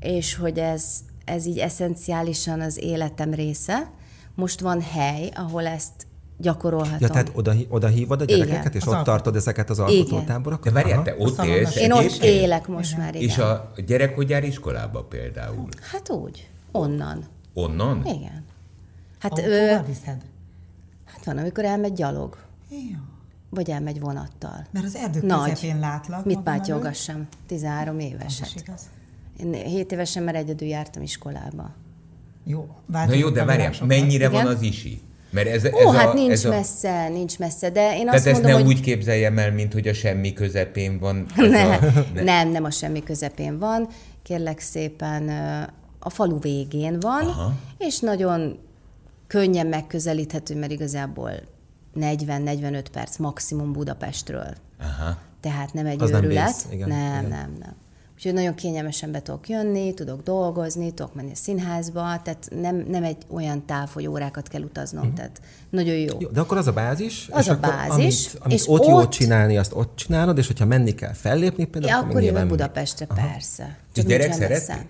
és 0.00 0.34
hogy 0.34 0.58
ez, 0.58 0.84
ez 1.24 1.46
így 1.46 1.58
eszenciálisan 1.58 2.60
az 2.60 2.78
életem 2.82 3.34
része. 3.34 3.90
Most 4.34 4.60
van 4.60 4.80
hely, 4.82 5.30
ahol 5.34 5.66
ezt 5.66 5.92
gyakorolhatom. 6.38 6.98
Ja, 7.00 7.08
tehát 7.08 7.30
oda, 7.34 7.52
oda 7.68 7.86
hívod 7.88 8.20
a 8.20 8.24
gyerekeket, 8.24 8.60
Igen. 8.60 8.72
és 8.72 8.80
Az 8.82 8.86
ott 8.88 8.92
alkot- 8.94 9.06
tartod 9.06 9.36
ezeket 9.36 9.70
az 9.70 9.76
De 9.76 9.82
alkotótáborokat? 9.82 10.72
várjál, 10.72 10.94
Aha. 10.94 11.02
te 11.02 11.14
ott 11.18 11.44
élsz 11.44 11.76
Én 11.76 11.92
ott 11.92 12.22
élek 12.22 12.66
most 12.66 12.96
már, 12.96 13.14
igen. 13.14 13.28
És 13.28 13.38
a 13.38 13.72
gyerek 13.86 14.14
hogy 14.14 14.28
jár 14.30 14.44
iskolába 14.44 15.02
például? 15.02 15.68
Hát 15.92 16.10
úgy, 16.10 16.48
onnan. 16.72 17.24
Onnan? 17.54 18.02
Igen. 18.06 18.44
Hát, 19.18 19.30
Autóval 19.32 19.52
ö, 19.58 19.76
viszed? 19.86 20.16
Hát 21.12 21.24
van, 21.24 21.38
amikor 21.38 21.64
elmegy 21.64 21.92
gyalog, 21.92 22.36
Jó. 22.70 22.98
vagy 23.50 23.70
elmegy 23.70 24.00
vonattal. 24.00 24.66
Mert 24.70 24.86
az 24.86 24.96
erdő 24.96 25.20
Nagy. 25.26 25.50
közepén 25.50 25.78
látlak. 25.78 26.24
Mit 26.24 26.38
pátyolgassam? 26.40 27.28
13 27.46 27.98
éves. 27.98 28.40
Az 28.40 28.52
is 28.54 28.62
igaz. 28.62 28.82
Én 29.40 29.52
7 29.52 29.92
évesen 29.92 30.22
már 30.22 30.34
egyedül 30.34 30.68
jártam 30.68 31.02
iskolába. 31.02 31.74
Jó, 32.44 32.68
Na 32.86 33.14
jó, 33.14 33.28
de 33.28 33.44
várjál, 33.44 33.72
mennyire 33.86 34.26
Igen. 34.28 34.44
van 34.44 34.54
az 34.54 34.62
isi? 34.62 35.00
Mert 35.30 35.48
ez, 35.48 35.64
Ó, 35.64 35.88
ez 35.88 35.94
hát 35.94 36.08
a, 36.08 36.12
nincs 36.12 36.32
ez 36.32 36.44
a, 36.44 36.48
messze, 36.48 37.08
nincs 37.08 37.38
messze, 37.38 37.70
de 37.70 37.96
én 37.96 38.04
Tehát 38.04 38.14
azt 38.14 38.26
ezt 38.26 38.40
mondom, 38.42 38.60
ne 38.60 38.66
hogy... 38.66 38.74
úgy 38.74 38.80
képzeljem 38.80 39.38
el, 39.38 39.52
mint 39.52 39.72
hogy 39.72 39.88
a 39.88 39.94
semmi 39.94 40.32
közepén 40.32 40.98
van. 40.98 41.26
Ne, 41.36 41.64
a, 41.64 41.78
ne. 42.14 42.22
Nem, 42.22 42.48
nem 42.48 42.64
a 42.64 42.70
semmi 42.70 43.02
közepén 43.02 43.58
van. 43.58 43.88
Kérlek 44.22 44.60
szépen 44.60 45.28
a 45.98 46.10
falu 46.10 46.38
végén 46.40 47.00
van, 47.00 47.26
Aha. 47.26 47.52
és 47.78 47.98
nagyon 47.98 48.58
könnyen 49.28 49.66
megközelíthető, 49.66 50.58
mert 50.58 50.72
igazából 50.72 51.30
40-45 51.96 52.84
perc 52.92 53.16
maximum 53.16 53.72
Budapestről. 53.72 54.54
Aha. 54.80 55.18
Tehát 55.40 55.72
nem 55.72 55.86
egy 55.86 56.02
Az 56.02 56.10
nem 56.10 56.24
őrület. 56.24 56.46
vész, 56.46 56.66
igen, 56.70 56.88
nem, 56.88 56.98
igen. 57.18 57.38
nem, 57.38 57.56
nem. 57.60 57.74
Úgyhogy 58.14 58.32
nagyon 58.32 58.54
kényelmesen 58.54 59.12
be 59.12 59.22
tudok 59.22 59.48
jönni, 59.48 59.94
tudok 59.94 60.22
dolgozni, 60.22 60.92
tudok 60.94 61.14
menni 61.14 61.30
a 61.30 61.34
színházba, 61.34 62.20
tehát 62.22 62.48
nem, 62.60 62.84
nem 62.88 63.02
egy 63.04 63.16
olyan 63.30 63.66
táv, 63.66 63.90
hogy 63.92 64.06
órákat 64.06 64.48
kell 64.48 64.62
utaznom, 64.62 65.02
uh-huh. 65.02 65.16
tehát 65.16 65.40
nagyon 65.70 65.94
jó. 65.94 66.16
Jó, 66.20 66.28
de 66.28 66.40
akkor 66.40 66.56
az 66.56 66.66
a 66.66 66.72
bázis, 66.72 67.28
Az 67.30 67.44
és 67.44 67.48
a 67.48 67.52
akkor 67.52 67.68
bázis, 67.68 68.26
amit, 68.26 68.44
amit 68.44 68.58
és 68.58 68.68
ott, 68.68 68.86
ott- 68.86 69.10
csinálni, 69.10 69.56
azt 69.56 69.72
ott 69.74 69.96
csinálod, 69.96 70.38
és 70.38 70.46
hogyha 70.46 70.64
menni 70.64 70.94
kell 70.94 71.12
fellépni 71.12 71.64
például, 71.64 71.92
Ja, 71.92 72.00
meg 72.00 72.10
akkor 72.10 72.22
jövök 72.22 72.48
Budapestre, 72.48 73.06
Aha. 73.08 73.28
persze. 73.28 73.78
És 73.94 74.04
gyerek 74.04 74.38
nincsen 74.38 74.86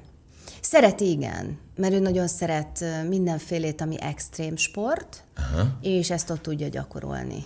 Szereti, 0.70 1.10
igen. 1.10 1.58
Mert 1.76 1.92
ő 1.92 1.98
nagyon 1.98 2.26
szeret 2.26 2.84
mindenfélét, 3.08 3.80
ami 3.80 3.96
extrém 4.00 4.56
sport, 4.56 5.24
Aha. 5.36 5.78
és 5.80 6.10
ezt 6.10 6.30
ott 6.30 6.42
tudja 6.42 6.68
gyakorolni. 6.68 7.44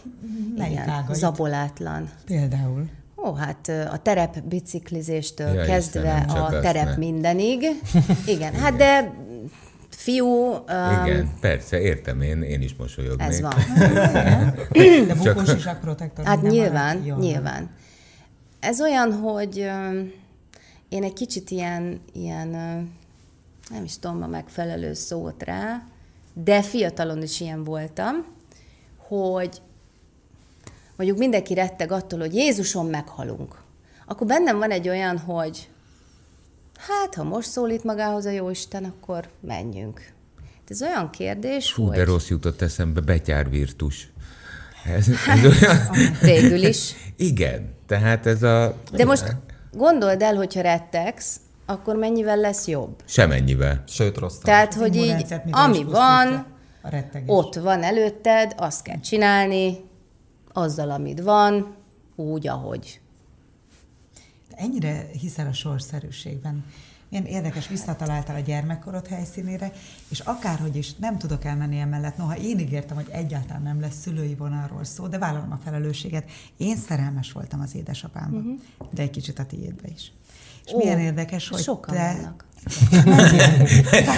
Melyik 0.57 0.73
igen, 0.73 0.89
ágait? 0.89 1.19
zabolátlan. 1.19 2.11
Például. 2.27 2.89
Ó, 3.17 3.35
hát 3.35 3.69
a 3.69 3.99
terep 4.03 4.41
biciklizéstől 4.41 5.55
Ja, 5.55 5.65
kezdve 5.65 6.25
Istenem, 6.27 6.43
a 6.43 6.61
terep 6.61 6.89
ne. 6.89 6.97
mindenig. 6.97 7.65
Igen, 8.35 8.55
hát 8.55 8.77
de 8.77 9.15
fiú, 9.89 10.27
um, 10.27 11.07
Igen, 11.07 11.31
persze, 11.41 11.81
értem, 11.81 12.21
én, 12.21 12.43
én 12.43 12.63
is 12.63 12.75
mosolyognék. 12.77 13.29
ez 13.29 13.41
van. 13.41 13.55
De 15.07 15.15
bukós 15.15 15.55
is 15.55 15.65
protektor. 15.81 16.25
Hát 16.25 16.43
nyilván, 16.43 16.97
maradt? 16.97 17.07
Jó. 17.07 17.17
nyilván. 17.17 17.71
Ez 18.61 18.81
olyan, 18.81 19.13
hogy 19.13 19.57
én 20.89 21.03
egy 21.03 21.13
kicsit 21.13 21.51
ilyen, 21.51 22.01
ilyen 22.13 22.55
ö, 22.55 22.81
nem 23.70 23.85
is 23.85 23.98
tudom 23.98 24.22
a 24.22 24.27
megfelelő 24.27 24.92
szót 24.94 25.42
rá, 25.42 25.83
de 26.35 26.62
fiatalon 26.62 27.22
is 27.22 27.40
ilyen 27.40 27.64
voltam, 27.64 28.25
hogy 28.96 29.62
mondjuk 30.96 31.18
mindenki 31.18 31.55
retteg 31.55 31.92
attól, 31.92 32.18
hogy 32.18 32.35
Jézuson 32.35 32.87
meghalunk. 32.87 33.61
Akkor 34.07 34.27
bennem 34.27 34.59
van 34.59 34.70
egy 34.70 34.88
olyan, 34.88 35.18
hogy 35.18 35.68
hát, 36.77 37.14
ha 37.14 37.22
most 37.22 37.51
szólít 37.51 37.85
magához 37.85 38.25
a 38.25 38.31
Jóisten, 38.31 38.85
akkor 38.85 39.29
menjünk. 39.40 40.12
Ez 40.68 40.83
olyan 40.83 41.11
kérdés, 41.11 41.72
Fú, 41.72 41.87
hogy 41.87 41.96
de 41.96 42.05
rossz 42.05 42.29
jutott 42.29 42.62
eszembe, 42.62 43.01
betyárvirtus. 43.01 44.12
Ez, 44.85 45.09
ez 45.29 45.44
olyan, 45.44 45.79
végül 46.20 46.62
is. 46.62 46.94
igen, 47.16 47.75
tehát 47.87 48.27
ez 48.27 48.42
a... 48.42 48.77
De 48.92 49.05
most 49.05 49.37
gondold 49.72 50.22
el, 50.22 50.35
hogyha 50.35 50.61
rettegsz, 50.61 51.37
akkor 51.66 51.96
mennyivel 51.96 52.37
lesz 52.37 52.66
jobb? 52.66 53.03
Semennyivel. 53.05 53.83
Sőt, 53.87 54.16
rossz. 54.16 54.38
Tehát, 54.38 54.75
hogy 54.75 54.96
így, 54.96 55.35
ami 55.51 55.85
van, 55.85 56.46
ott 57.27 57.55
van 57.55 57.83
előtted, 57.83 58.55
azt 58.57 58.83
kell 58.83 59.01
csinálni, 59.01 59.77
azzal, 60.53 60.90
amit 60.90 61.20
van, 61.20 61.75
úgy, 62.16 62.48
ahogy. 62.48 63.01
De 64.51 64.57
Ennyire 64.57 65.07
hiszel 65.20 65.46
a 65.46 65.53
sorszerűségben. 65.53 66.64
Milyen 67.09 67.27
érdekes, 67.27 67.68
visszataláltál 67.68 68.37
a 68.37 68.40
gyermekkorod 68.40 69.07
helyszínére, 69.07 69.72
és 70.09 70.20
akárhogy 70.20 70.77
is 70.77 70.94
nem 70.94 71.18
tudok 71.18 71.44
elmenni 71.44 71.79
emellett, 71.79 72.16
noha 72.16 72.37
én 72.37 72.59
ígértem, 72.59 72.96
hogy 72.96 73.09
egyáltalán 73.11 73.62
nem 73.62 73.81
lesz 73.81 74.01
szülői 74.01 74.35
vonalról 74.35 74.85
szó, 74.85 75.07
de 75.07 75.18
vállalom 75.18 75.53
a 75.53 75.59
felelősséget. 75.64 76.31
Én 76.57 76.77
szerelmes 76.77 77.33
voltam 77.33 77.61
az 77.61 77.75
édesapámba, 77.75 78.37
uh-huh. 78.37 78.59
de 78.90 79.03
egy 79.03 79.11
kicsit 79.11 79.38
a 79.38 79.46
tiédbe 79.46 79.88
is. 79.94 80.12
És 80.64 80.72
Ó, 80.72 80.77
milyen 80.77 80.98
érdekes, 80.98 81.48
hogy 81.48 81.61
sokan 81.61 81.94
te... 81.94 82.16
vannak. 82.16 82.44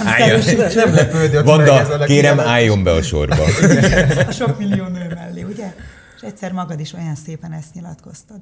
Álljon. 0.05 0.41
Nem 0.75 0.95
lepődött 0.95 1.45
Vanda, 1.45 2.05
kérem, 2.05 2.41
álljon 2.41 2.83
be 2.83 2.91
a 2.91 3.03
sorba. 3.03 3.45
A 4.29 4.31
sok 4.31 4.59
millió 4.59 4.87
nő 4.87 5.13
mellé, 5.15 5.43
ugye? 5.43 5.75
És 6.17 6.23
egyszer 6.23 6.53
magad 6.53 6.81
is 6.81 6.93
olyan 6.93 7.15
szépen 7.15 7.53
ezt 7.53 7.75
nyilatkoztad. 7.75 8.39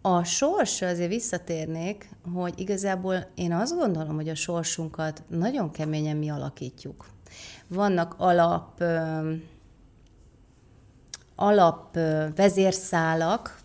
A 0.00 0.24
sorsra 0.24 0.88
azért 0.88 1.08
visszatérnék, 1.08 2.08
hogy 2.34 2.52
igazából 2.56 3.26
én 3.34 3.52
azt 3.52 3.74
gondolom, 3.74 4.14
hogy 4.14 4.28
a 4.28 4.34
sorsunkat 4.34 5.22
nagyon 5.28 5.70
keményen 5.70 6.16
mi 6.16 6.30
alakítjuk. 6.30 7.06
Vannak 7.68 8.14
alap, 8.18 8.80
ö, 8.80 9.32
alap 11.34 11.96
ö, 11.96 12.26
vezérszálak, 12.36 13.58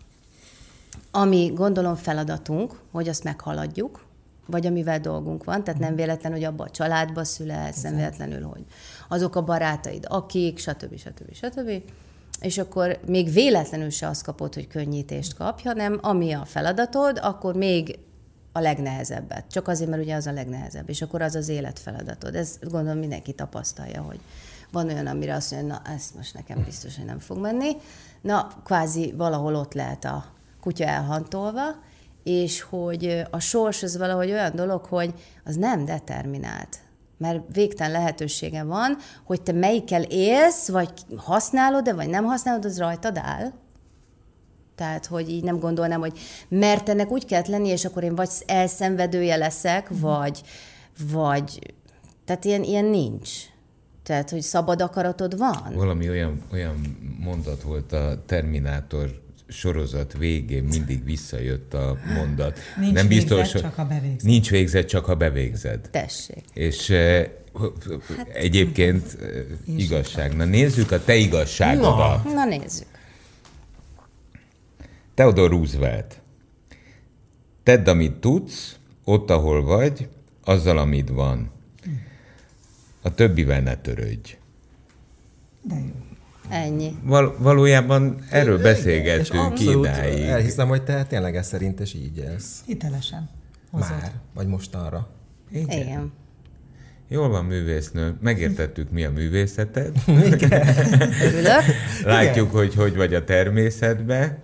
ami 1.14 1.52
gondolom 1.54 1.94
feladatunk, 1.94 2.80
hogy 2.90 3.08
azt 3.08 3.24
meghaladjuk, 3.24 4.04
vagy 4.46 4.66
amivel 4.66 5.00
dolgunk 5.00 5.44
van, 5.44 5.64
tehát 5.64 5.80
nem 5.80 5.94
véletlen, 5.94 6.32
hogy 6.32 6.44
abba 6.44 6.64
a 6.64 6.70
családba 6.70 7.24
születsz, 7.24 7.82
nem 7.82 7.96
véletlenül, 7.96 8.42
hogy 8.42 8.64
azok 9.08 9.36
a 9.36 9.42
barátaid, 9.42 10.06
akik, 10.08 10.58
stb. 10.58 10.96
stb. 10.96 11.34
stb. 11.34 11.82
És 12.40 12.58
akkor 12.58 12.98
még 13.06 13.32
véletlenül 13.32 13.90
se 13.90 14.08
azt 14.08 14.24
kapod, 14.24 14.54
hogy 14.54 14.66
könnyítést 14.66 15.34
kapj, 15.34 15.62
hanem 15.64 15.98
ami 16.02 16.32
a 16.32 16.44
feladatod, 16.44 17.18
akkor 17.22 17.54
még 17.54 17.98
a 18.52 18.60
legnehezebbet. 18.60 19.44
Csak 19.50 19.68
azért, 19.68 19.90
mert 19.90 20.02
ugye 20.02 20.14
az 20.14 20.26
a 20.26 20.32
legnehezebb, 20.32 20.88
és 20.88 21.02
akkor 21.02 21.22
az 21.22 21.34
az 21.34 21.48
életfeladatod. 21.48 22.34
Ez 22.34 22.58
gondolom 22.60 22.98
mindenki 22.98 23.32
tapasztalja, 23.32 24.02
hogy 24.02 24.20
van 24.72 24.88
olyan, 24.88 25.06
amire 25.06 25.34
azt 25.34 25.52
mondja, 25.52 25.68
na 25.68 25.92
ezt 25.94 26.14
most 26.14 26.34
nekem 26.34 26.62
biztos, 26.64 26.96
hogy 26.96 27.04
nem 27.04 27.18
fog 27.18 27.38
menni. 27.38 27.70
Na, 28.20 28.48
kvázi 28.64 29.14
valahol 29.16 29.54
ott 29.54 29.74
lehet 29.74 30.04
a 30.04 30.24
kutya 30.62 30.84
elhantolva, 30.84 31.62
és 32.22 32.60
hogy 32.60 33.22
a 33.30 33.40
sors 33.40 33.82
az 33.82 33.96
valahogy 33.96 34.30
olyan 34.30 34.52
dolog, 34.54 34.84
hogy 34.84 35.14
az 35.44 35.56
nem 35.56 35.84
determinált. 35.84 36.80
mert 37.18 37.40
végtelen 37.52 37.92
lehetősége 37.92 38.62
van, 38.62 38.96
hogy 39.24 39.42
te 39.42 39.52
melyikkel 39.52 40.02
élsz, 40.02 40.68
vagy 40.68 40.92
használod-e, 41.16 41.94
vagy 41.94 42.08
nem 42.08 42.24
használod, 42.24 42.64
az 42.64 42.78
rajtad 42.78 43.16
áll. 43.16 43.52
Tehát, 44.74 45.06
hogy 45.06 45.30
így 45.30 45.44
nem 45.44 45.58
gondolnám, 45.58 46.00
hogy 46.00 46.18
mert 46.48 46.88
ennek 46.88 47.10
úgy 47.10 47.24
kellett 47.24 47.46
lenni, 47.46 47.68
és 47.68 47.84
akkor 47.84 48.02
én 48.02 48.14
vagy 48.14 48.30
elszenvedője 48.46 49.36
leszek, 49.36 49.94
mm. 49.94 50.00
vagy, 50.00 50.42
vagy, 51.12 51.74
tehát 52.24 52.44
ilyen, 52.44 52.62
ilyen 52.62 52.84
nincs. 52.84 53.30
Tehát, 54.02 54.30
hogy 54.30 54.40
szabad 54.40 54.82
akaratod 54.82 55.38
van. 55.38 55.72
Valami 55.74 56.08
olyan, 56.08 56.42
olyan 56.52 56.98
mondat 57.20 57.62
volt 57.62 57.92
a 57.92 58.22
Terminátor 58.26 59.22
sorozat 59.52 60.12
végén 60.18 60.64
mindig 60.64 61.04
visszajött 61.04 61.74
a 61.74 61.98
mondat. 62.14 62.58
Nincs 62.80 62.94
nem 62.94 63.08
biztos, 63.08 63.52
végzett, 63.52 63.62
csak 63.62 63.78
a 63.78 63.84
bevégzed. 63.84 64.22
Nincs 64.22 64.50
végzett, 64.50 64.86
csak 64.86 65.08
a 65.08 65.14
bevégzed. 65.14 65.88
Tessék. 65.90 66.44
És 66.52 66.90
hát, 68.16 68.28
egyébként 68.32 69.18
igazság. 69.76 70.36
Na 70.36 70.44
nézzük 70.44 70.90
a 70.90 71.04
te 71.04 71.14
igazságodat. 71.14 72.24
Na, 72.24 72.32
na 72.32 72.44
nézzük. 72.44 72.86
Theodore 75.14 75.48
Roosevelt. 75.48 76.20
Tedd, 77.62 77.88
amit 77.88 78.12
tudsz, 78.12 78.76
ott, 79.04 79.30
ahol 79.30 79.62
vagy, 79.62 80.08
azzal, 80.44 80.78
amit 80.78 81.08
van. 81.08 81.50
A 83.02 83.14
többivel 83.14 83.60
ne 83.60 83.76
törődj. 83.76 84.36
De 85.62 85.74
jó. 85.74 86.11
Ennyi. 86.52 86.96
Val- 87.02 87.36
valójában 87.38 88.18
erről 88.30 88.58
Igen, 88.58 88.72
beszélgettünk 88.72 89.60
idáig. 89.60 90.22
Elhiszem, 90.22 90.68
hogy 90.68 90.82
te 90.82 91.04
tényleg 91.04 91.36
ez 91.36 91.46
szerint 91.46 91.80
is 91.80 91.94
így 91.94 92.16
élsz. 92.16 92.62
Hitelesen. 92.66 93.28
Hozod. 93.70 93.90
Már, 93.90 94.12
vagy 94.34 94.46
mostanra. 94.46 95.08
Igen. 95.50 95.80
Igen. 95.80 96.12
Jól 97.08 97.28
van, 97.28 97.44
művésznő. 97.44 98.16
Megértettük, 98.20 98.90
mi 98.90 99.04
a 99.04 99.10
művészeted. 99.10 99.92
Igen. 100.32 100.66
Látjuk, 102.04 102.34
Igen. 102.48 102.58
hogy 102.60 102.74
hogy 102.74 102.96
vagy 102.96 103.14
a 103.14 103.24
természetbe. 103.24 104.38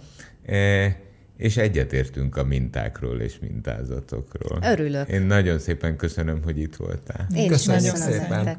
E, 0.46 0.96
és 1.36 1.56
egyetértünk 1.56 2.36
a 2.36 2.44
mintákról 2.44 3.20
és 3.20 3.38
mintázatokról. 3.40 4.58
Örülök. 4.62 5.08
Én 5.08 5.22
nagyon 5.22 5.58
szépen 5.58 5.96
köszönöm, 5.96 6.40
hogy 6.44 6.58
itt 6.58 6.76
voltál. 6.76 7.26
Én 7.34 7.48
köszönöm 7.48 7.80
is 7.84 7.90
nagyon 7.90 8.12
szépen. 8.12 8.58